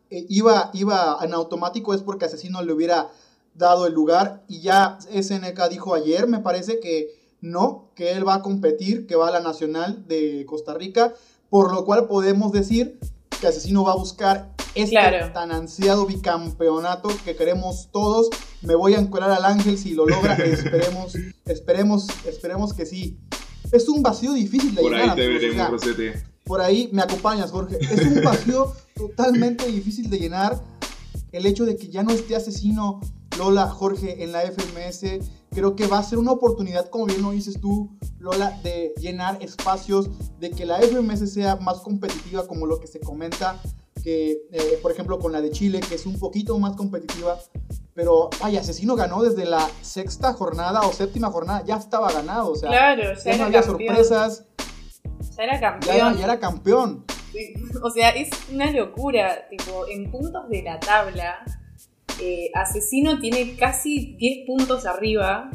eh, 0.09 0.25
iba, 0.29 0.71
iba 0.73 1.17
en 1.21 1.33
automático 1.33 1.93
es 1.93 2.01
porque 2.01 2.25
Asesino 2.25 2.61
le 2.61 2.73
hubiera 2.73 3.09
dado 3.53 3.87
el 3.87 3.93
lugar 3.93 4.43
y 4.47 4.61
ya 4.61 4.99
SNK 5.01 5.69
dijo 5.69 5.95
ayer, 5.95 6.27
me 6.27 6.39
parece 6.39 6.79
que 6.79 7.17
no, 7.41 7.89
que 7.95 8.11
él 8.11 8.27
va 8.27 8.35
a 8.35 8.41
competir, 8.41 9.05
que 9.05 9.15
va 9.15 9.27
a 9.27 9.31
la 9.31 9.41
Nacional 9.41 10.07
de 10.07 10.45
Costa 10.47 10.73
Rica, 10.73 11.13
por 11.49 11.73
lo 11.73 11.85
cual 11.85 12.07
podemos 12.07 12.51
decir 12.51 12.99
que 13.41 13.47
Asesino 13.47 13.83
va 13.83 13.93
a 13.93 13.97
buscar 13.97 14.56
este 14.83 14.95
Claro. 14.95 15.31
tan 15.33 15.51
ansiado 15.51 16.05
bicampeonato 16.05 17.09
que 17.25 17.35
queremos 17.35 17.89
todos. 17.91 18.29
Me 18.61 18.75
voy 18.75 18.93
a 18.95 18.99
encolar 18.99 19.31
al 19.31 19.45
ángel 19.45 19.77
si 19.77 19.93
lo 19.93 20.05
logra, 20.05 20.33
esperemos, 20.35 21.15
esperemos, 21.45 22.07
esperemos 22.25 22.73
que 22.73 22.85
sí. 22.85 23.19
Es 23.71 23.89
un 23.89 24.01
vacío 24.01 24.33
difícil 24.33 24.73
de 24.75 24.81
Por 24.81 24.91
llenar, 24.91 25.09
ahí 25.11 25.15
te 25.15 25.25
amigos, 25.25 25.43
o 25.43 25.47
veremos, 25.47 25.81
sea, 25.81 25.91
Rosete. 25.93 26.23
por 26.45 26.61
ahí 26.61 26.89
me 26.93 27.01
acompañas, 27.01 27.51
Jorge. 27.51 27.77
Es 27.81 28.01
un 28.05 28.23
vacío 28.23 28.73
totalmente 28.95 29.65
difícil 29.67 30.09
de 30.09 30.19
llenar. 30.19 30.61
El 31.33 31.45
hecho 31.45 31.65
de 31.65 31.75
que 31.75 31.89
ya 31.89 32.03
no 32.03 32.11
esté 32.11 32.35
asesino 32.35 33.01
Lola, 33.37 33.67
Jorge 33.69 34.23
en 34.23 34.31
la 34.31 34.41
FMS, 34.43 35.19
creo 35.51 35.75
que 35.75 35.85
va 35.85 35.99
a 35.99 36.03
ser 36.03 36.17
una 36.17 36.31
oportunidad, 36.31 36.89
como 36.89 37.05
bien 37.05 37.21
lo 37.21 37.31
dices 37.31 37.59
tú, 37.59 37.89
Lola, 38.19 38.57
de 38.63 38.93
llenar 38.99 39.37
espacios, 39.43 40.09
de 40.39 40.49
que 40.51 40.65
la 40.65 40.79
FMS 40.81 41.31
sea 41.31 41.57
más 41.57 41.79
competitiva, 41.81 42.47
como 42.47 42.65
lo 42.65 42.79
que 42.79 42.87
se 42.87 42.99
comenta, 42.99 43.61
que 44.07 44.47
eh, 44.53 44.79
por 44.81 44.93
ejemplo 44.93 45.19
con 45.19 45.33
la 45.33 45.41
de 45.41 45.51
Chile, 45.51 45.81
que 45.81 45.95
es 45.95 46.05
un 46.05 46.17
poquito 46.17 46.57
más 46.59 46.77
competitiva. 46.77 47.37
Pero, 47.93 48.29
vaya, 48.39 48.61
Asesino 48.61 48.95
ganó 48.95 49.21
desde 49.21 49.43
la 49.43 49.69
sexta 49.81 50.31
jornada 50.31 50.79
o 50.87 50.93
séptima 50.93 51.29
jornada, 51.29 51.65
ya 51.65 51.75
estaba 51.75 52.09
ganado, 52.13 52.51
o 52.51 52.55
sea, 52.55 52.69
Claro, 52.69 53.03
ya 53.15 53.31
ya 53.31 53.37
no 53.37 53.43
había 53.43 53.61
campeón. 53.61 53.95
sorpresas, 53.95 54.45
Ya 55.37 55.43
era 55.43 55.59
campeón. 55.59 56.17
ya 56.17 56.23
era 56.23 56.39
campeón. 56.39 57.05
Sí, 57.33 57.53
O 57.83 57.89
sea, 57.89 58.11
es 58.11 58.29
una 58.49 58.71
locura. 58.71 59.45
Tipo, 59.49 59.85
en 59.89 60.09
puntos 60.09 60.47
de 60.47 60.61
la 60.63 60.79
tabla, 60.79 61.43
eh, 62.21 62.49
Asesino 62.53 63.19
tiene 63.19 63.57
casi 63.57 64.15
10 64.15 64.47
puntos 64.47 64.85
arriba 64.85 65.51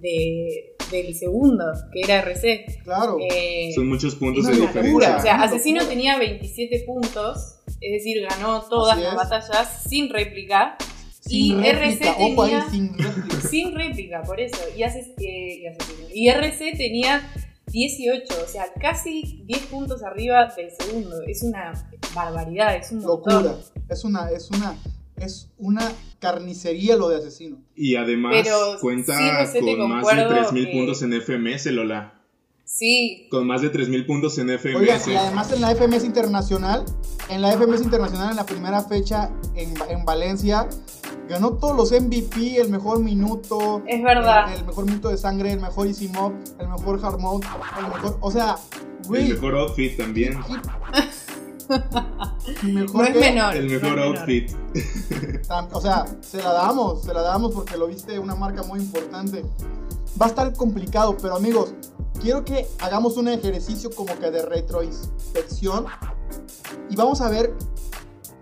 de, 0.00 0.74
del 0.90 1.14
segundo, 1.14 1.64
que 1.92 2.00
era 2.00 2.20
RC. 2.20 2.80
Claro. 2.84 3.16
Eh, 3.30 3.72
Son 3.74 3.88
muchos 3.88 4.14
puntos 4.16 4.46
de 4.46 4.52
locura. 4.56 4.68
diferencia. 4.82 5.16
o 5.16 5.20
sea, 5.22 5.42
Asesino 5.42 5.84
tenía 5.86 6.18
27 6.18 6.84
puntos, 6.86 7.60
es 7.80 7.92
decir, 7.92 8.22
ganó 8.28 8.62
todas 8.62 8.98
las 8.98 9.14
batallas 9.14 9.82
sin 9.88 10.08
réplica. 10.10 10.76
sin 11.20 11.58
y 11.58 11.70
réplica, 11.72 11.78
RC 11.80 12.08
ahí, 12.08 12.36
tenía- 12.36 12.70
sin 12.70 12.98
réplica. 12.98 13.40
Sin 13.48 13.74
réplica, 13.74 14.22
por 14.22 14.40
eso. 14.40 14.56
Y, 14.76 14.82
Ases- 14.82 15.12
eh, 15.18 15.58
y 15.60 15.66
Asesino. 15.66 16.08
Y 16.14 16.28
RC 16.28 16.72
tenía 16.76 17.30
18, 17.66 18.34
o 18.42 18.48
sea, 18.48 18.72
casi 18.80 19.42
10 19.44 19.66
puntos 19.66 20.02
arriba 20.02 20.50
del 20.56 20.70
segundo. 20.70 21.20
Es 21.26 21.42
una 21.42 21.72
barbaridad, 22.14 22.76
es 22.76 22.90
un 22.92 23.02
montón. 23.02 23.42
Locura. 23.44 23.60
Es 23.90 24.04
una, 24.04 24.30
es 24.30 24.48
una, 24.50 24.74
es 25.20 25.50
una 25.58 25.82
carnicería 26.18 26.96
lo 26.96 27.08
de 27.08 27.16
asesino. 27.18 27.58
Y 27.76 27.96
además 27.96 28.34
Pero 28.42 28.56
cuenta 28.80 29.14
sí, 29.46 29.58
con 29.60 29.88
más 29.90 30.06
de 30.06 30.16
concuerdo 30.24 30.50
3.000 30.50 30.66
que- 30.66 30.72
puntos 30.72 31.02
en 31.02 31.12
FMS, 31.14 31.66
Lola. 31.72 32.14
Sí, 32.64 33.28
Con 33.30 33.46
más 33.46 33.62
de 33.62 33.72
3.000 33.72 34.04
puntos 34.06 34.36
en 34.38 34.50
FMS. 34.50 34.76
Oigan, 34.76 35.00
y 35.10 35.14
además 35.16 35.50
en 35.52 35.60
la 35.62 35.70
FMS 35.74 36.04
Internacional, 36.04 36.84
en 37.30 37.40
la 37.40 37.52
FMS 37.52 37.80
Internacional 37.82 38.30
en 38.30 38.36
la 38.36 38.44
primera 38.44 38.82
fecha 38.82 39.30
en, 39.54 39.72
en 39.88 40.04
Valencia, 40.04 40.68
ganó 41.30 41.54
todos 41.54 41.74
los 41.74 41.92
MVP, 41.98 42.60
el 42.60 42.68
mejor 42.68 43.00
minuto, 43.02 43.82
es 43.86 44.02
verdad. 44.02 44.52
el, 44.52 44.58
el 44.60 44.66
mejor 44.66 44.84
minuto 44.84 45.08
de 45.08 45.16
sangre, 45.16 45.52
el 45.52 45.60
mejor 45.60 45.86
easy 45.86 46.08
mob, 46.08 46.34
el 46.60 46.68
mejor 46.68 47.00
hard 47.02 47.18
mode, 47.18 47.46
el 47.78 47.84
mejor, 47.88 48.18
o 48.20 48.30
sea, 48.30 48.56
güey, 49.06 49.22
el 49.28 49.34
mejor 49.34 49.54
outfit 49.56 49.96
también. 49.96 50.34
y 50.48 50.52
mejor 52.62 52.94
No 52.96 53.04
es 53.04 53.14
menor. 53.16 53.56
El 53.56 53.66
no 53.66 53.72
mejor 53.80 53.96
menor. 53.98 54.16
outfit. 54.18 54.50
Tam- 55.46 55.68
O 55.72 55.80
sea, 55.80 56.04
se 56.20 56.38
la 56.38 56.52
damos, 56.52 57.02
se 57.02 57.12
la 57.14 57.22
damos 57.22 57.52
porque 57.54 57.76
lo 57.76 57.86
viste 57.86 58.18
una 58.18 58.34
marca 58.34 58.62
muy 58.62 58.80
importante. 58.80 59.44
Va 60.20 60.26
a 60.26 60.28
estar 60.30 60.52
complicado, 60.54 61.16
pero 61.20 61.36
amigos, 61.36 61.74
quiero 62.20 62.44
que 62.44 62.66
hagamos 62.80 63.16
un 63.16 63.28
ejercicio 63.28 63.90
como 63.94 64.18
que 64.18 64.30
de 64.30 64.42
retroinspección 64.44 65.86
y 66.90 66.96
vamos 66.96 67.20
a 67.20 67.28
ver 67.30 67.54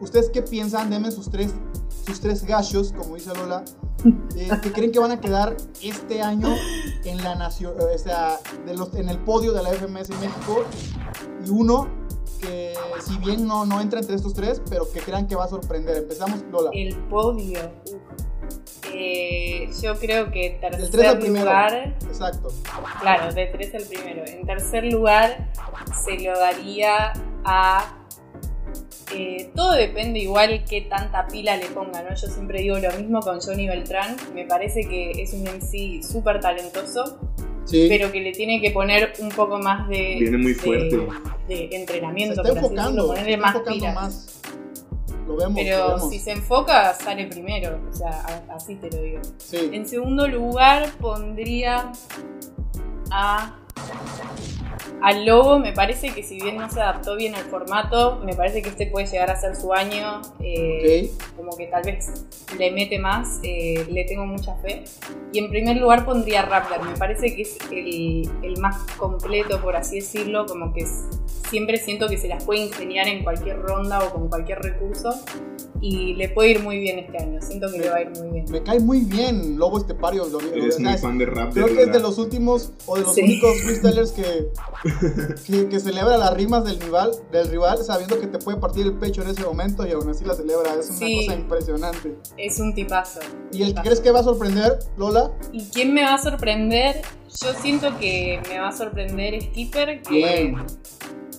ustedes 0.00 0.30
qué 0.30 0.42
piensan, 0.42 0.88
denme 0.90 1.10
sus 1.10 1.30
tres, 1.30 1.52
sus 2.06 2.20
tres 2.20 2.44
gachos, 2.44 2.92
como 2.96 3.16
dice 3.16 3.30
Lola, 3.34 3.64
eh, 4.36 4.48
que 4.62 4.72
creen 4.72 4.92
que 4.92 4.98
van 4.98 5.10
a 5.10 5.20
quedar 5.20 5.56
este 5.82 6.22
año 6.22 6.48
en 7.04 7.22
la 7.22 7.34
nación, 7.34 7.74
o 7.78 7.98
sea, 7.98 8.38
de 8.64 8.74
los, 8.74 8.94
en 8.94 9.08
el 9.08 9.18
podio 9.18 9.52
de 9.52 9.62
la 9.62 9.70
FMS 9.70 10.10
México 10.20 10.64
y 11.44 11.50
uno 11.50 11.88
que 12.36 12.72
si 13.04 13.16
bien 13.18 13.46
no, 13.46 13.64
no 13.66 13.80
entra 13.80 14.00
entre 14.00 14.14
estos 14.16 14.34
tres, 14.34 14.60
pero 14.68 14.90
que 14.92 15.00
crean 15.00 15.26
que 15.26 15.34
va 15.34 15.44
a 15.44 15.48
sorprender. 15.48 15.96
Empezamos, 15.96 16.42
Lola. 16.50 16.70
El 16.72 16.94
podio. 17.08 17.58
Eh, 18.92 19.68
yo 19.82 19.96
creo 19.98 20.30
que 20.30 20.58
Del 20.60 20.60
tres 20.60 20.74
al 20.84 20.90
tercer 20.90 21.18
primero. 21.20 21.44
lugar. 21.46 21.96
Exacto. 22.06 22.48
Claro, 23.00 23.32
de 23.34 23.46
3 23.46 23.74
al 23.74 23.82
primero. 23.84 24.24
En 24.26 24.46
tercer 24.46 24.84
lugar, 24.84 25.50
se 26.04 26.18
lo 26.20 26.38
daría 26.38 27.12
a. 27.44 27.96
eh, 29.14 29.50
todo 29.54 29.72
depende 29.72 30.20
igual 30.20 30.64
qué 30.68 30.82
tanta 30.82 31.26
pila 31.26 31.56
le 31.56 31.66
pongan, 31.66 32.06
¿no? 32.08 32.14
Yo 32.14 32.26
siempre 32.28 32.60
digo 32.62 32.78
lo 32.78 32.90
mismo 32.92 33.20
con 33.20 33.40
Johnny 33.40 33.66
Beltrán. 33.68 34.16
Me 34.34 34.46
parece 34.46 34.82
que 34.88 35.10
es 35.22 35.32
un 35.34 35.42
MC 35.42 36.02
súper 36.02 36.40
talentoso, 36.40 37.18
Sí. 37.66 37.86
pero 37.88 38.10
que 38.10 38.20
le 38.20 38.32
tiene 38.32 38.60
que 38.60 38.70
poner 38.70 39.12
un 39.18 39.28
poco 39.28 39.58
más 39.58 39.86
de. 39.88 40.16
Viene 40.20 40.38
muy 40.38 40.54
fuerte. 40.54 40.96
De, 41.48 41.68
se 41.68 41.76
entrenamiento, 41.76 42.40
está 42.40 42.42
así 42.52 42.54
decirlo, 42.54 42.68
enfocando, 42.82 43.02
se 43.02 43.08
está 43.32 43.42
más 43.42 43.54
enfocando 43.54 43.78
pilas. 43.80 43.94
más. 43.94 44.32
Lo 45.26 45.36
vemos, 45.36 45.48
lo 45.50 45.54
Pero 45.56 45.86
vemos. 45.96 46.10
si 46.10 46.18
se 46.20 46.30
enfoca, 46.32 46.94
sale 46.94 47.26
primero. 47.26 47.80
O 47.90 47.92
sea, 47.92 48.10
a- 48.48 48.54
así 48.54 48.76
te 48.76 48.90
lo 48.90 49.02
digo. 49.02 49.20
Sí. 49.38 49.70
En 49.72 49.86
segundo 49.88 50.28
lugar 50.28 50.88
pondría 51.00 51.90
a 53.10 53.56
al 55.02 55.24
Lobo. 55.26 55.58
Me 55.58 55.72
parece 55.72 56.10
que 56.14 56.22
si 56.22 56.40
bien 56.40 56.56
no 56.56 56.70
se 56.70 56.80
adaptó 56.80 57.16
bien 57.16 57.34
al 57.34 57.44
formato, 57.44 58.20
me 58.24 58.34
parece 58.34 58.62
que 58.62 58.68
este 58.70 58.86
puede 58.86 59.06
llegar 59.06 59.30
a 59.30 59.36
ser 59.36 59.56
su 59.56 59.72
año. 59.72 60.22
eh. 60.40 61.10
Como 61.36 61.56
que 61.56 61.66
tal 61.66 61.82
vez 61.84 62.26
le 62.58 62.70
mete 62.72 62.98
más. 62.98 63.40
eh, 63.42 63.86
le 63.90 64.04
tengo 64.04 64.26
mucha 64.26 64.54
fe. 64.56 64.84
Y 65.32 65.38
en 65.38 65.48
primer 65.50 65.76
lugar 65.76 66.04
pondría 66.04 66.40
a 66.40 66.46
Rappler. 66.46 66.80
Me 66.82 66.96
parece 66.96 67.34
que 67.34 67.42
es 67.42 67.58
el, 67.70 68.28
el 68.42 68.56
más 68.60 68.76
completo, 68.96 69.60
por 69.60 69.76
así 69.76 69.96
decirlo. 69.96 70.46
Como 70.46 70.72
que 70.72 70.80
es- 70.82 71.04
siempre 71.48 71.78
siento 71.78 72.08
que 72.08 72.16
se 72.18 72.28
las 72.28 72.44
puede 72.44 72.60
ingeniar 72.66 73.08
en 73.08 73.22
cualquier 73.24 73.60
ronda 73.60 74.00
o 74.04 74.12
con 74.12 74.28
cualquier 74.28 74.58
recurso. 74.60 75.10
Y 75.80 76.14
le 76.14 76.30
puede 76.30 76.52
ir 76.52 76.62
muy 76.62 76.78
bien 76.78 76.98
este 76.98 77.18
año. 77.22 77.40
Siento 77.42 77.70
que 77.70 77.78
le 77.78 77.90
va 77.90 77.96
a 77.96 78.00
ir 78.02 78.10
muy 78.10 78.28
bien. 78.30 78.46
Me 78.50 78.62
cae 78.62 78.80
muy 78.80 79.00
bien 79.00 79.58
Lobo 79.58 79.76
Estepario. 79.78 80.24
Lo, 80.26 80.40
lo- 80.40 80.52
Eres 80.54 80.80
muy 80.80 80.92
es- 80.92 81.02
fan 81.02 81.18
de 81.18 81.26
rap. 81.26 81.52
creo 81.52 81.66
de 81.66 81.74
que 81.74 81.82
es 81.82 81.92
de 81.92 82.00
los 82.00 82.16
últimos 82.18 82.72
o 82.86 82.96
de 82.96 83.02
los 83.02 83.14
Sí. 83.14 83.20
únicos 83.22 83.60
freestylers 83.62 84.12
que, 84.12 84.48
que, 85.46 85.68
que 85.68 85.80
celebra 85.80 86.16
las 86.16 86.32
rimas 86.34 86.64
del 86.64 86.80
rival, 86.80 87.10
del 87.30 87.48
rival 87.48 87.78
sabiendo 87.84 88.18
que 88.18 88.26
te 88.26 88.38
puede 88.38 88.58
partir 88.58 88.86
el 88.86 88.94
pecho 88.94 89.22
en 89.22 89.28
ese 89.28 89.42
momento 89.42 89.86
y 89.86 89.92
aún 89.92 90.08
así 90.08 90.24
la 90.24 90.34
celebra. 90.34 90.74
Es 90.80 90.88
una 90.88 90.98
Sí. 90.98 91.26
cosa 91.26 91.38
impresionante. 91.38 92.16
Es 92.38 92.58
un 92.58 92.74
tipazo. 92.74 93.20
¿Y 93.52 93.62
el 93.62 93.74
que 93.74 93.82
crees 93.82 94.00
que 94.00 94.10
va 94.10 94.20
a 94.20 94.24
sorprender, 94.24 94.78
Lola? 94.96 95.30
¿Y 95.52 95.64
quién 95.66 95.92
me 95.92 96.02
va 96.02 96.14
a 96.14 96.18
sorprender? 96.22 97.02
Yo 97.42 97.52
siento 97.60 97.98
que 97.98 98.40
me 98.48 98.58
va 98.58 98.68
a 98.68 98.72
sorprender 98.72 99.42
Skipper, 99.42 100.00
que 100.02 100.14
Bien. 100.14 100.56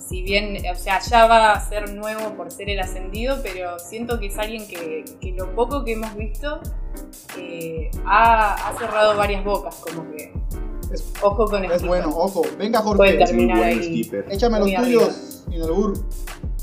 Si 0.08 0.22
bien, 0.22 0.56
o 0.72 0.74
sea, 0.74 1.00
ya 1.00 1.26
va 1.26 1.52
a 1.52 1.68
ser 1.68 1.92
nuevo 1.94 2.34
por 2.34 2.50
ser 2.50 2.70
el 2.70 2.80
ascendido, 2.80 3.36
pero 3.42 3.78
siento 3.78 4.18
que 4.18 4.26
es 4.26 4.38
alguien 4.38 4.66
que, 4.66 5.04
que 5.20 5.32
lo 5.32 5.54
poco 5.54 5.84
que 5.84 5.92
hemos 5.92 6.14
visto 6.16 6.60
eh, 7.38 7.90
ha, 8.06 8.54
ha 8.54 8.78
cerrado 8.78 9.16
varias 9.16 9.44
bocas, 9.44 9.74
como 9.76 10.10
que 10.10 10.32
Es, 10.92 11.12
ojo 11.20 11.44
con 11.46 11.62
es 11.64 11.70
Skipper. 11.72 11.88
bueno, 11.88 12.08
ojo. 12.16 12.42
Venga, 12.56 12.82
Puede 12.82 12.96
Jorge. 12.96 13.12
Es 13.22 13.32
muy 13.32 13.46
terminar 13.48 13.62
ahí. 13.62 13.82
Skipper. 13.84 14.24
Échame 14.30 14.58
los 14.60 14.74
tuyos, 14.74 15.44
Inalbur. 15.50 15.92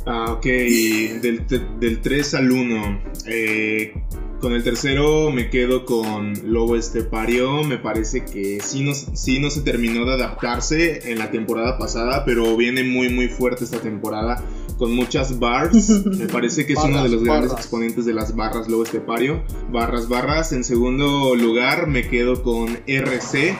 Ah, 0.06 0.32
ok. 0.34 0.44
Del, 0.46 1.46
del 1.80 2.02
3 2.02 2.34
al 2.36 2.52
1. 2.52 3.02
eh, 3.28 3.94
con 4.42 4.54
el 4.54 4.64
tercero 4.64 5.32
me 5.32 5.50
quedo 5.50 5.86
con 5.86 6.34
Lobo 6.52 6.76
Estepario. 6.76 7.64
Me 7.64 7.78
parece 7.80 8.26
que 8.26 8.60
sí 8.62 8.84
no, 8.84 8.94
sí 8.94 9.40
no 9.40 9.50
se 9.50 9.62
terminó 9.62 10.06
de 10.06 10.14
adaptarse 10.14 11.12
en 11.12 11.18
la 11.18 11.32
temporada 11.32 11.80
pasada, 11.80 12.26
pero 12.26 12.56
viene 12.56 12.84
muy 12.84 13.10
muy 13.10 13.28
fuerte 13.28 13.64
esta 13.64 13.80
temporada. 13.80 14.44
Con 14.78 14.94
muchas 14.94 15.40
bars. 15.40 15.90
Me 16.06 16.28
parece 16.28 16.66
que 16.66 16.74
es 16.74 16.80
uno 16.84 17.02
de 17.02 17.08
los 17.10 17.24
grandes 17.24 17.50
barras. 17.52 17.66
exponentes 17.66 18.06
de 18.06 18.14
las 18.14 18.36
barras 18.36 18.68
Lobo 18.68 18.84
Estepario. 18.84 19.42
Barras, 19.72 20.10
barras. 20.10 20.52
En 20.52 20.66
segundo 20.66 21.34
lugar 21.36 21.88
me 21.88 22.06
quedo 22.10 22.44
con 22.44 22.78
RC. 22.86 23.56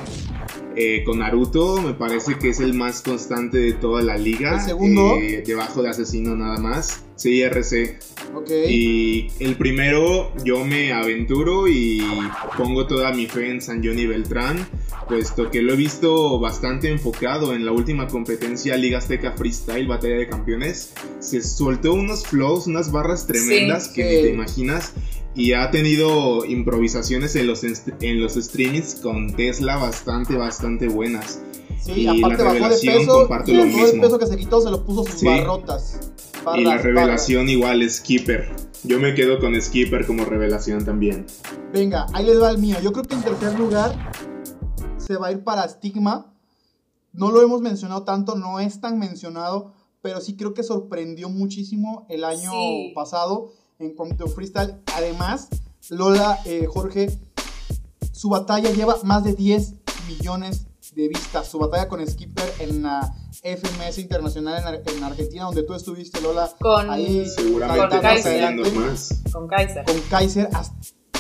Eh, 0.78 1.04
con 1.06 1.20
Naruto 1.20 1.82
me 1.82 1.94
parece 1.94 2.38
que 2.38 2.50
es 2.50 2.60
el 2.60 2.74
más 2.74 3.02
constante 3.02 3.58
de 3.58 3.74
toda 3.74 4.02
la 4.02 4.18
liga. 4.18 4.56
¿El 4.56 4.62
segundo? 4.62 5.16
eh, 5.22 5.44
debajo 5.46 5.82
de 5.82 5.90
Asesino 5.90 6.36
nada 6.36 6.58
más. 6.58 7.04
Sí, 7.16 7.42
RC. 7.42 7.98
Ok. 8.34 8.50
Y 8.68 9.28
el 9.40 9.56
primero 9.56 10.34
yo 10.44 10.66
me 10.66 10.92
aventuro 10.92 11.68
y 11.70 12.02
pongo 12.58 12.88
toda 12.88 13.14
mi 13.14 13.26
fe 13.28 13.50
en 13.52 13.62
San 13.62 13.82
Johnny 13.82 14.06
Beltrán, 14.06 14.68
puesto 15.08 15.50
que 15.50 15.62
lo 15.62 15.74
he 15.74 15.76
visto 15.78 16.40
bastante 16.42 16.90
enfocado 16.90 17.54
en 17.56 17.66
la 17.66 17.72
última 17.72 18.08
competencia 18.08 18.76
Liga 18.76 18.98
Azteca 18.98 19.32
Freestyle 19.32 19.88
Batalla 19.88 20.16
de 20.18 20.28
Campeones. 20.28 20.92
Se 21.20 21.42
soltó 21.42 21.94
unos 21.94 22.26
flows, 22.28 22.68
unas 22.68 22.92
barras 22.92 23.26
tremendas 23.28 23.88
Sí, 23.88 23.94
que 23.94 24.10
sí. 24.10 24.16
ni 24.18 24.22
te 24.24 24.30
imaginas. 24.34 24.94
Y 25.36 25.52
ha 25.54 25.70
tenido 25.70 26.46
improvisaciones 26.46 27.36
en 27.36 27.48
los, 27.48 27.64
en 27.64 28.22
los 28.22 28.34
streamings 28.36 28.96
con 28.96 29.36
Tesla 29.36 29.76
bastante, 29.78 30.36
bastante 30.38 30.88
buenas. 30.88 31.42
Sí, 31.82 31.92
y 32.04 32.08
aparte 32.08 32.38
la 32.44 32.44
bajó 32.46 32.54
de 32.54 32.60
revelación, 32.60 32.96
peso. 33.00 33.04
y 33.06 33.28
lo 33.28 33.28
todo 33.28 33.64
el 33.64 33.68
mismo. 33.68 34.02
peso 34.02 34.20
que 34.20 34.28
se 34.28 34.38
quitó 34.38 34.62
se 34.62 34.72
lo 34.72 34.86
puso 34.86 35.04
sus 35.06 35.20
Sí. 35.20 35.26
barrotas. 35.28 36.12
y 36.56 36.62
la 36.62 36.70
Barras, 36.72 36.84
revelación 36.84 37.50
igual 37.50 37.82
es 37.82 37.98
Skipper. 37.98 38.56
Yo 38.84 39.00
me 39.00 39.14
quedo 39.16 39.40
con 39.40 39.60
Skipper 39.60 40.06
como 40.06 40.26
revelación 40.26 40.86
también. 40.86 41.26
Venga, 41.74 42.06
ahí 42.14 42.26
les 42.26 42.40
va 42.42 42.52
el 42.52 42.60
mío. 42.60 42.78
Yo 42.84 42.92
creo 42.94 43.04
que 43.04 43.16
en 43.16 43.24
tercer 43.24 43.58
lugar 43.60 44.12
se 44.98 45.18
va 45.18 45.28
a 45.28 45.32
ir 45.32 45.44
para 45.44 45.68
Stigma. 45.68 46.32
No 47.14 47.32
lo 47.32 47.42
hemos 47.42 47.62
mencionado 47.62 48.04
tanto, 48.04 48.36
no 48.36 48.60
es 48.60 48.80
tan 48.80 49.00
mencionado, 49.00 49.74
pero 50.02 50.22
sí 50.22 50.36
creo 50.36 50.54
que 50.54 50.62
sorprendió 50.64 51.30
muchísimo 51.30 52.06
el 52.10 52.24
año 52.24 52.52
Sí. 52.52 52.92
pasado 52.94 53.52
en 53.80 53.94
cuanto 53.96 54.26
a 54.26 54.28
freestyle. 54.28 54.76
Además, 54.96 55.50
Lola, 55.90 56.40
eh, 56.46 56.66
Jorge, 56.68 57.10
su 58.12 58.30
batalla 58.30 58.72
lleva 58.72 58.98
más 59.04 59.24
de 59.24 59.34
10 59.34 59.74
millones 60.08 60.66
de 60.94 61.08
vistas. 61.10 61.48
Su 61.50 61.60
batalla 61.60 61.88
con 61.88 62.06
Skipper 62.08 62.52
en 62.60 62.84
la 62.84 63.14
FMS 63.44 64.00
Internacional 64.00 64.60
en, 64.62 64.68
Ar- 64.68 64.82
en 64.86 65.04
Argentina, 65.04 65.44
donde 65.46 65.64
tú 65.64 65.74
estuviste, 65.74 66.22
Lola. 66.22 66.50
Con, 66.60 66.90
Ahí 66.90 67.26
Seguramente 67.28 67.82
Con 67.90 67.90
más 67.98 68.02
Kaiser. 68.02 68.32
adelante 68.46 68.72
más. 68.72 69.22
con 69.32 69.48
Kaiser. 69.48 69.86
con 69.86 70.00
Kaiser. 70.10 70.50
hasta- 70.54 70.76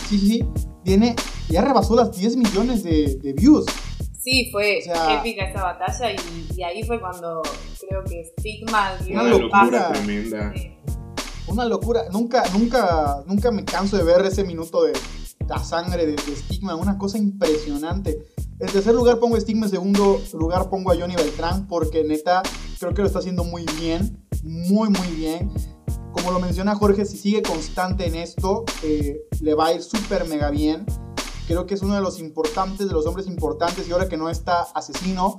sí, 0.08 0.18
sí. 0.20 0.46
Tiene, 0.84 1.16
ya 1.50 1.62
rebasó 1.62 1.96
las 1.96 2.16
10 2.16 2.38
millones 2.38 2.84
de, 2.84 3.16
de 3.22 3.34
views. 3.34 3.66
Sí, 4.22 4.50
fue 4.52 4.80
O 4.80 4.82
sea- 4.86 5.20
épica 5.20 5.46
esa 5.50 5.62
batalla 5.64 6.12
y, 6.12 6.54
y 6.56 6.64
ahí 6.64 6.84
fue 6.84 7.00
cuando 7.00 7.42
creo 7.88 8.04
que 8.06 8.24
Stigma 8.40 8.96
dio 9.04 9.20
Una 9.20 9.24
locura 9.30 9.90
paso. 9.90 9.94
tremenda. 9.94 10.54
Sí. 10.56 10.72
Una 11.48 11.66
locura. 11.66 12.06
Nunca, 12.12 12.44
nunca, 12.54 13.24
nunca 13.28 13.52
me 13.52 13.64
canso 13.66 13.98
de 13.98 14.04
ver 14.04 14.25
ese 14.25 14.44
minuto 14.44 14.84
de 14.84 14.94
la 15.48 15.64
sangre 15.64 16.06
de, 16.06 16.14
de 16.14 16.36
Stigma. 16.36 16.75
Una 16.75 16.98
cosa 16.98 17.18
impresionante. 17.18 18.25
En 18.60 18.68
tercer 18.68 18.96
lugar 18.96 19.20
pongo 19.20 19.40
Stigma, 19.40 19.66
en 19.66 19.72
segundo 19.72 20.22
lugar 20.34 20.70
pongo 20.70 20.92
a 20.92 20.96
Johnny 20.96 21.16
Beltrán, 21.16 21.68
porque 21.68 22.04
neta 22.04 22.42
creo 22.80 22.94
que 22.94 23.02
lo 23.02 23.08
está 23.08 23.20
haciendo 23.20 23.44
muy 23.44 23.66
bien, 23.80 24.25
muy 24.44 24.90
muy 24.90 25.08
bien. 25.16 25.52
Como 26.14 26.32
lo 26.32 26.40
menciona 26.40 26.74
Jorge, 26.75 27.06
si 27.06 27.18
sigue 27.18 27.44
constante 27.44 28.08
en 28.08 28.16
esto, 28.16 28.64
eh, 28.84 29.22
le 29.42 29.54
va 29.54 29.68
a 29.68 29.74
ir 29.74 29.84
súper 29.84 30.25
mega 30.28 30.50
bien. 30.50 30.86
Creo 31.48 31.66
que 31.68 31.74
es 31.75 31.82
uno 31.82 31.94
de 31.96 32.02
los 32.02 32.20
importantes, 32.20 32.88
de 32.88 32.94
los 32.94 33.06
hombres 33.06 33.28
importantes, 33.28 33.88
y 33.88 33.92
ahora 33.92 34.08
que 34.08 34.16
no 34.18 34.30
está 34.30 34.62
asesino, 34.74 35.38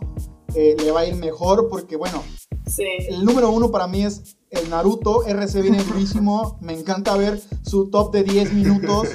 eh, 0.55 0.77
le 0.79 0.91
va 0.93 1.01
a 1.01 1.07
ir 1.07 1.15
mejor, 1.17 1.69
porque 1.71 1.97
bueno, 1.97 2.23
Sí. 2.67 2.85
el 3.09 3.25
número 3.25 3.51
uno 3.51 3.71
para 3.71 3.87
mí 3.87 4.03
es 4.05 4.37
el 4.63 4.71
Naruto. 4.71 5.25
RC 5.27 5.63
viene 5.63 5.83
durísimo. 5.85 6.59
Me 6.61 6.73
encanta 6.79 7.17
ver 7.17 7.41
su 7.63 7.89
top 7.91 8.13
de 8.13 8.25
10 8.25 8.53
minutos 8.53 9.09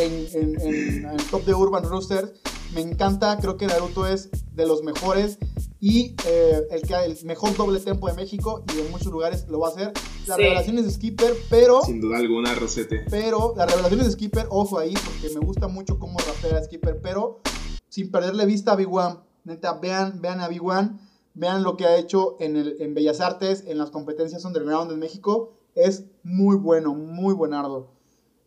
en, 0.00 0.12
en- 0.34 0.60
en- 0.60 1.04
en 1.04 1.10
el 1.10 1.22
top 1.30 1.44
de 1.44 1.54
Urban 1.54 1.84
Roosters. 1.84 2.32
Me 2.74 2.80
encanta. 2.80 3.38
Creo 3.38 3.56
que 3.56 3.66
Naruto 3.66 4.06
es 4.06 4.28
de 4.54 4.66
los 4.66 4.82
mejores. 4.82 5.38
Y 5.78 6.14
eh, 6.26 6.62
el, 6.70 6.82
que 6.82 6.94
el 6.94 7.16
mejor 7.24 7.54
doble 7.56 7.78
tempo 7.80 8.08
de 8.08 8.14
México 8.14 8.64
y 8.74 8.80
en 8.80 8.90
muchos 8.90 9.08
lugares 9.12 9.46
lo 9.48 9.60
va 9.60 9.68
a 9.68 9.70
hacer. 9.72 9.92
Las 10.26 10.36
Sí. 10.36 10.42
revelaciones 10.42 10.84
de 10.86 10.90
Skipper, 10.90 11.34
pero, 11.50 11.82
Sin 11.82 12.00
duda 12.00 12.16
alguna, 12.18 12.52
Rosete. 12.54 13.04
pero 13.10 13.54
las 13.56 13.68
revelaciones 13.70 14.06
de 14.06 14.12
Skipper, 14.12 14.46
ojo 14.50 14.78
ahí, 14.78 14.94
porque 14.94 15.32
me 15.38 15.44
gusta 15.46 15.68
mucho 15.68 15.98
cómo 16.00 16.18
rapea 16.18 16.64
Skipper, 16.64 17.00
pero 17.00 17.40
sin 17.88 18.10
perderle 18.10 18.46
vista 18.46 18.72
a 18.72 18.76
Big 18.76 18.92
One. 18.92 19.16
Neta, 19.44 19.74
vean, 19.74 20.20
vean 20.20 20.40
a 20.40 20.48
Big 20.48 20.64
One, 20.64 20.98
vean 21.36 21.62
lo 21.62 21.76
que 21.76 21.86
ha 21.86 21.96
hecho 21.96 22.36
en, 22.40 22.56
el, 22.56 22.76
en 22.80 22.94
Bellas 22.94 23.20
Artes, 23.20 23.62
en 23.66 23.78
las 23.78 23.90
competencias 23.90 24.44
underground 24.44 24.90
en 24.90 24.98
México. 24.98 25.52
Es 25.74 26.04
muy 26.24 26.56
bueno, 26.56 26.94
muy 26.94 27.34
buenardo. 27.34 27.92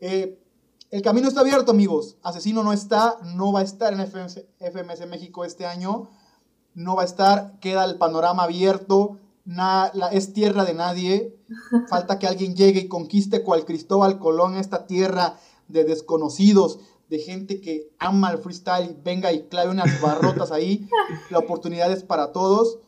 Eh, 0.01 0.38
el 0.91 1.01
camino 1.03 1.27
está 1.27 1.41
abierto, 1.41 1.72
amigos. 1.72 2.17
Asesino 2.24 2.63
no 2.63 2.74
está, 2.74 3.17
no 3.36 3.51
va 3.53 3.60
a 3.60 3.63
estar 3.63 3.93
en 3.93 4.00
FMS, 4.01 4.41
FMS 4.60 5.08
México 5.08 5.46
este 5.46 5.65
año. 5.65 6.10
No 6.74 6.96
va 6.96 7.03
a 7.03 7.05
estar, 7.05 7.60
queda 7.60 7.86
el 7.86 7.98
panorama 7.98 8.43
abierto. 8.43 9.17
na- 9.46 9.89
la- 9.96 10.10
es 10.10 10.34
tierra 10.34 10.65
de 10.65 10.74
nadie. 10.74 11.36
Falta 11.89 12.19
que 12.19 12.27
alguien 12.27 12.55
llegue 12.55 12.81
y 12.81 12.88
conquiste 12.88 13.43
cual 13.43 13.65
Cristóbal 13.65 14.19
Colón 14.19 14.55
esta 14.58 14.86
tierra 14.88 15.38
de 15.67 15.84
desconocidos, 15.84 16.79
de 17.10 17.20
gente 17.20 17.60
que 17.60 17.89
ama 17.98 18.32
el 18.32 18.38
freestyle, 18.38 18.96
venga 19.04 19.34
y 19.34 19.48
clave 19.48 19.72
unas 19.72 20.00
barrotas 20.01 20.51
ahí. 20.51 20.88
La 21.30 21.39
oportunidad 21.39 21.92
es 21.92 22.04
para 22.04 22.32
todos. 22.32 22.80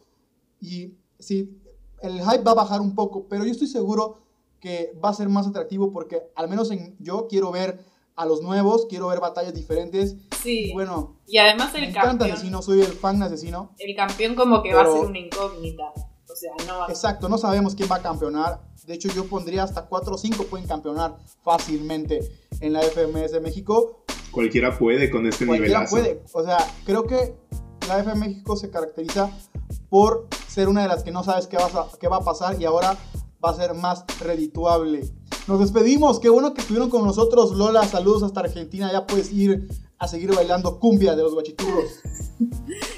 Y 0.59 0.93
sí, 1.19 1.57
el 2.01 2.21
hype 2.21 2.43
va 2.43 2.51
a 2.51 2.55
bajar 2.55 2.81
un 2.81 2.95
poco, 2.95 3.27
pero 3.27 3.43
yo 3.45 3.51
estoy 3.51 3.67
seguro 3.67 4.19
que 4.59 4.93
va 5.03 5.09
a 5.09 5.13
ser 5.13 5.27
más 5.27 5.47
atractivo 5.47 5.91
porque 5.91 6.21
al 6.35 6.47
menos 6.47 6.69
en, 6.69 6.95
yo 6.99 7.27
quiero 7.27 7.51
ver 7.51 7.83
a 8.15 8.25
los 8.25 8.41
nuevos, 8.41 8.85
quiero 8.87 9.07
ver 9.07 9.19
batallas 9.19 9.55
diferentes. 9.55 10.15
Sí. 10.41 10.69
Y 10.69 10.73
bueno, 10.73 11.19
y 11.25 11.39
además 11.39 11.73
me 11.73 11.79
el 11.79 11.85
encanta 11.85 12.09
campeón, 12.09 12.31
Asesino, 12.31 12.61
soy 12.61 12.81
el 12.81 12.93
fan 12.93 13.19
de 13.19 13.25
Asesino. 13.25 13.73
el 13.79 13.95
campeón 13.95 14.35
como 14.35 14.61
que 14.61 14.73
va 14.73 14.83
a 14.83 14.91
ser 14.91 15.05
una 15.05 15.17
incógnita. 15.17 15.93
O 16.31 16.35
sea, 16.35 16.51
no 16.67 16.79
va 16.79 16.85
Exacto, 16.87 17.27
no 17.29 17.37
sabemos 17.37 17.75
quién 17.75 17.89
va 17.91 17.97
a 17.97 18.01
campeonar. 18.01 18.61
De 18.85 18.93
hecho, 18.93 19.09
yo 19.09 19.25
pondría 19.25 19.63
hasta 19.63 19.85
4 19.85 20.15
o 20.15 20.17
5 20.17 20.43
pueden 20.45 20.67
campeonar 20.67 21.17
fácilmente 21.43 22.19
en 22.59 22.73
la 22.73 22.81
FMS 22.81 23.31
de 23.33 23.39
México. 23.41 24.03
Cualquiera 24.31 24.77
puede 24.77 25.09
con 25.11 25.27
este 25.27 25.45
Cualquiera 25.45 25.79
nivelazo. 25.85 25.95
puede. 25.95 26.23
O 26.33 26.43
sea, 26.43 26.57
creo 26.85 27.03
que 27.05 27.35
la 27.87 27.99
FM 27.99 28.27
México 28.27 28.55
se 28.55 28.69
caracteriza 28.69 29.29
por 29.89 30.27
ser 30.47 30.69
una 30.69 30.81
de 30.83 30.87
las 30.87 31.03
que 31.03 31.11
no 31.11 31.23
sabes 31.23 31.47
qué, 31.47 31.57
vas 31.57 31.75
a- 31.75 31.87
qué 31.99 32.07
va 32.07 32.17
a 32.17 32.21
pasar 32.23 32.59
y 32.61 32.65
ahora 32.65 32.95
va 33.43 33.49
a 33.51 33.55
ser 33.55 33.73
más 33.73 34.05
redituable. 34.19 35.03
Nos 35.47 35.59
despedimos. 35.59 36.19
Qué 36.19 36.29
bueno 36.29 36.53
que 36.53 36.61
estuvieron 36.61 36.89
con 36.89 37.03
nosotros. 37.03 37.51
Lola, 37.51 37.83
saludos 37.85 38.23
hasta 38.23 38.41
Argentina. 38.41 38.91
Ya 38.91 39.05
puedes 39.05 39.31
ir 39.33 39.67
a 40.01 40.07
seguir 40.07 40.33
bailando 40.33 40.79
cumbia 40.79 41.15
de 41.15 41.21
los 41.21 41.35
guachiturros. 41.35 42.01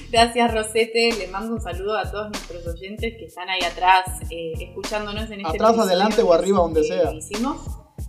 Gracias, 0.10 0.54
Rosete. 0.54 1.12
Le 1.20 1.28
mando 1.28 1.56
un 1.56 1.62
saludo 1.62 1.98
a 1.98 2.10
todos 2.10 2.30
nuestros 2.30 2.66
oyentes 2.66 3.16
que 3.20 3.26
están 3.26 3.50
ahí 3.50 3.60
atrás 3.62 4.06
eh, 4.30 4.54
escuchándonos 4.58 5.30
en 5.30 5.42
este 5.42 5.58
Atrás, 5.58 5.78
adelante 5.78 6.22
o 6.22 6.32
arriba, 6.32 6.60
donde 6.60 6.82
sea. 6.86 7.14
Hicimos. 7.14 7.58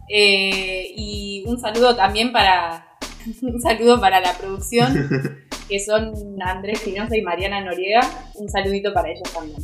Eh, 0.08 0.92
y 0.96 1.42
un 1.48 1.58
saludo 1.58 1.96
también 1.96 2.32
para 2.32 2.86
un 3.42 3.60
saludo 3.60 4.00
para 4.00 4.20
la 4.20 4.32
producción, 4.38 5.08
que 5.68 5.80
son 5.80 6.14
Andrés 6.40 6.78
Espinosa 6.78 7.16
y 7.16 7.22
Mariana 7.22 7.64
Noriega. 7.64 8.30
Un 8.36 8.48
saludito 8.48 8.94
para 8.94 9.10
ellos 9.10 9.28
también. 9.34 9.58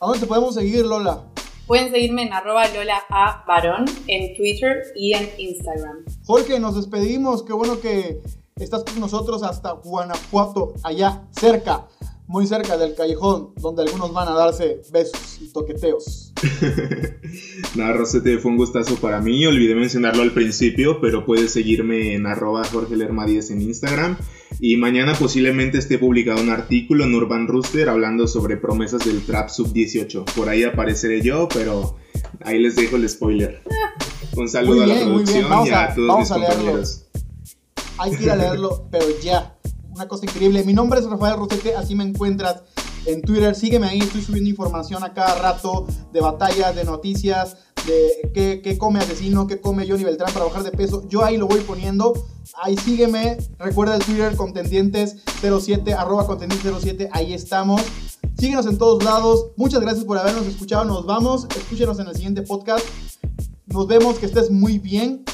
¿A 0.00 0.06
dónde 0.06 0.20
te 0.20 0.26
podemos 0.26 0.54
seguir, 0.54 0.86
Lola? 0.86 1.24
Pueden 1.66 1.90
seguirme 1.90 2.22
en 2.22 2.32
arroba 2.32 2.66
Lola 2.68 3.02
A 3.10 3.44
Barón 3.46 3.84
en 4.06 4.34
Twitter 4.34 4.82
y 4.94 5.12
en 5.12 5.28
Instagram. 5.36 6.04
Jorge, 6.24 6.58
nos 6.58 6.76
despedimos. 6.76 7.42
Qué 7.42 7.52
bueno 7.52 7.80
que 7.80 8.22
estás 8.58 8.84
con 8.84 8.98
nosotros 9.00 9.42
hasta 9.42 9.72
Guanajuato, 9.72 10.72
allá 10.82 11.24
cerca, 11.38 11.88
muy 12.26 12.46
cerca 12.46 12.78
del 12.78 12.94
callejón, 12.94 13.50
donde 13.56 13.82
algunos 13.82 14.14
van 14.14 14.28
a 14.28 14.32
darse 14.32 14.80
besos 14.90 15.38
y 15.42 15.52
toqueteos. 15.52 16.32
Nada, 17.76 17.92
Rosete, 17.92 18.38
fue 18.38 18.50
un 18.50 18.56
gustazo 18.56 18.94
para 18.96 19.20
mí. 19.20 19.44
Olvidé 19.44 19.74
mencionarlo 19.74 20.22
al 20.22 20.32
principio, 20.32 21.02
pero 21.02 21.26
puedes 21.26 21.52
seguirme 21.52 22.14
en 22.14 22.26
arroba 22.26 22.64
Jorge 22.64 22.96
Lerma 22.96 23.26
10 23.26 23.50
en 23.50 23.60
Instagram. 23.60 24.16
Y 24.58 24.78
mañana 24.78 25.12
posiblemente 25.14 25.76
esté 25.76 25.98
publicado 25.98 26.40
un 26.40 26.48
artículo 26.48 27.04
en 27.04 27.14
Urban 27.14 27.46
Rooster 27.48 27.90
hablando 27.90 28.26
sobre 28.26 28.56
promesas 28.56 29.04
del 29.04 29.24
Trap 29.26 29.50
Sub 29.50 29.70
18. 29.74 30.24
Por 30.34 30.48
ahí 30.48 30.64
apareceré 30.64 31.20
yo, 31.20 31.46
pero 31.52 31.96
ahí 32.42 32.58
les 32.58 32.74
dejo 32.74 32.96
el 32.96 33.06
spoiler. 33.06 33.60
Un 34.34 34.48
saludo 34.48 34.76
Muy 34.76 34.84
a 34.84 34.86
la 34.86 34.94
bien, 34.94 35.06
bien. 35.08 35.14
producción 35.24 35.66
y 35.66 35.70
a, 35.70 35.84
a- 35.84 35.94
todos 35.94 36.18
mis 36.20 36.30
a 36.30 36.38
leerlo. 36.38 36.82
Hay 37.98 38.16
que 38.16 38.24
ir 38.24 38.30
a 38.30 38.36
leerlo, 38.36 38.86
pero 38.90 39.06
ya. 39.22 39.56
Una 39.90 40.06
cosa 40.08 40.26
increíble. 40.26 40.62
Mi 40.64 40.74
nombre 40.74 41.00
es 41.00 41.06
Rafael 41.06 41.38
Rosete, 41.38 41.74
así 41.74 41.94
me 41.94 42.04
encuentras 42.04 42.62
en 43.06 43.22
Twitter. 43.22 43.54
Sígueme 43.54 43.86
ahí, 43.86 44.00
estoy 44.00 44.22
subiendo 44.22 44.50
información 44.50 45.02
a 45.02 45.14
cada 45.14 45.36
rato 45.36 45.86
de 46.12 46.20
batallas, 46.20 46.74
de 46.74 46.84
noticias, 46.84 47.56
de 47.86 48.30
qué, 48.34 48.60
qué 48.62 48.76
come 48.76 48.98
Asesino, 48.98 49.46
qué 49.46 49.60
come 49.60 49.88
Johnny 49.88 50.04
Beltrán 50.04 50.32
para 50.34 50.44
bajar 50.44 50.64
de 50.64 50.72
peso. 50.72 51.08
Yo 51.08 51.24
ahí 51.24 51.38
lo 51.38 51.46
voy 51.46 51.60
poniendo. 51.60 52.12
Ahí 52.62 52.76
sígueme. 52.76 53.38
Recuerda 53.58 53.96
el 53.96 54.04
Twitter 54.04 54.36
contendientes07, 54.36 55.94
arroba 55.96 56.26
contendientes07. 56.26 57.08
Ahí 57.12 57.32
estamos. 57.32 57.82
Síguenos 58.38 58.66
en 58.66 58.76
todos 58.76 59.02
lados. 59.02 59.46
Muchas 59.56 59.80
gracias 59.80 60.04
por 60.04 60.18
habernos 60.18 60.46
escuchado. 60.46 60.84
Nos 60.84 61.06
vamos. 61.06 61.46
Escúchenos 61.56 61.98
en 62.00 62.08
el 62.08 62.14
siguiente 62.14 62.42
podcast. 62.42 62.84
Nos 63.66 63.86
vemos, 63.86 64.18
que 64.18 64.26
estés 64.26 64.50
muy 64.50 64.78
bien. 64.78 65.24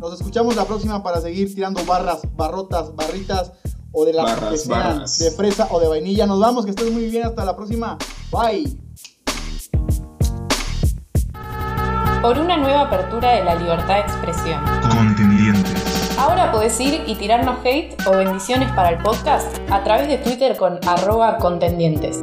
Nos 0.00 0.12
escuchamos 0.12 0.54
la 0.56 0.64
próxima 0.64 1.02
para 1.02 1.20
seguir 1.20 1.54
tirando 1.54 1.84
barras, 1.84 2.20
barrotas, 2.36 2.94
barritas 2.94 3.52
o 3.92 4.04
de 4.04 4.12
las 4.12 4.26
Barras, 4.26 4.50
que 4.50 4.58
sean, 4.58 4.78
barras. 4.78 5.18
de 5.18 5.30
fresa 5.30 5.68
o 5.70 5.80
de 5.80 5.88
vainilla. 5.88 6.26
Nos 6.26 6.38
vamos, 6.38 6.64
que 6.64 6.70
estés 6.70 6.92
muy 6.92 7.06
bien. 7.08 7.24
Hasta 7.24 7.44
la 7.44 7.56
próxima. 7.56 7.96
Bye. 8.30 8.76
Por 12.20 12.38
una 12.38 12.56
nueva 12.56 12.82
apertura 12.82 13.32
de 13.32 13.44
la 13.44 13.54
libertad 13.54 13.94
de 13.94 14.00
expresión. 14.00 14.60
Contendientes. 14.94 16.18
Ahora 16.18 16.50
podés 16.52 16.78
ir 16.80 17.02
y 17.06 17.14
tirarnos 17.14 17.58
hate 17.64 17.94
o 18.06 18.16
bendiciones 18.16 18.70
para 18.72 18.90
el 18.90 18.98
podcast 19.02 19.46
a 19.70 19.82
través 19.84 20.08
de 20.08 20.18
Twitter 20.18 20.56
con 20.56 20.78
arroba 20.86 21.38
contendientes. 21.38 22.22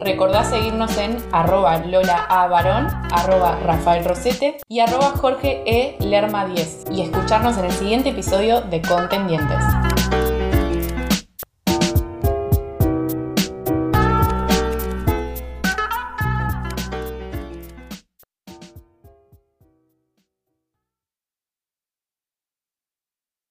Recordá 0.00 0.44
seguirnos 0.44 0.96
en 0.96 1.18
arroba 1.30 1.76
Lola 1.84 2.24
A. 2.28 2.48
Barón, 2.48 2.88
arroba 3.12 3.58
Rafael 3.62 4.02
Rosete 4.02 4.56
y 4.66 4.80
arroba 4.80 5.10
Jorge 5.10 5.62
E. 5.66 5.96
Lerma 6.00 6.46
10 6.46 6.86
y 6.90 7.02
escucharnos 7.02 7.58
en 7.58 7.66
el 7.66 7.72
siguiente 7.72 8.08
episodio 8.08 8.62
de 8.62 8.80
Contendientes. 8.80 9.62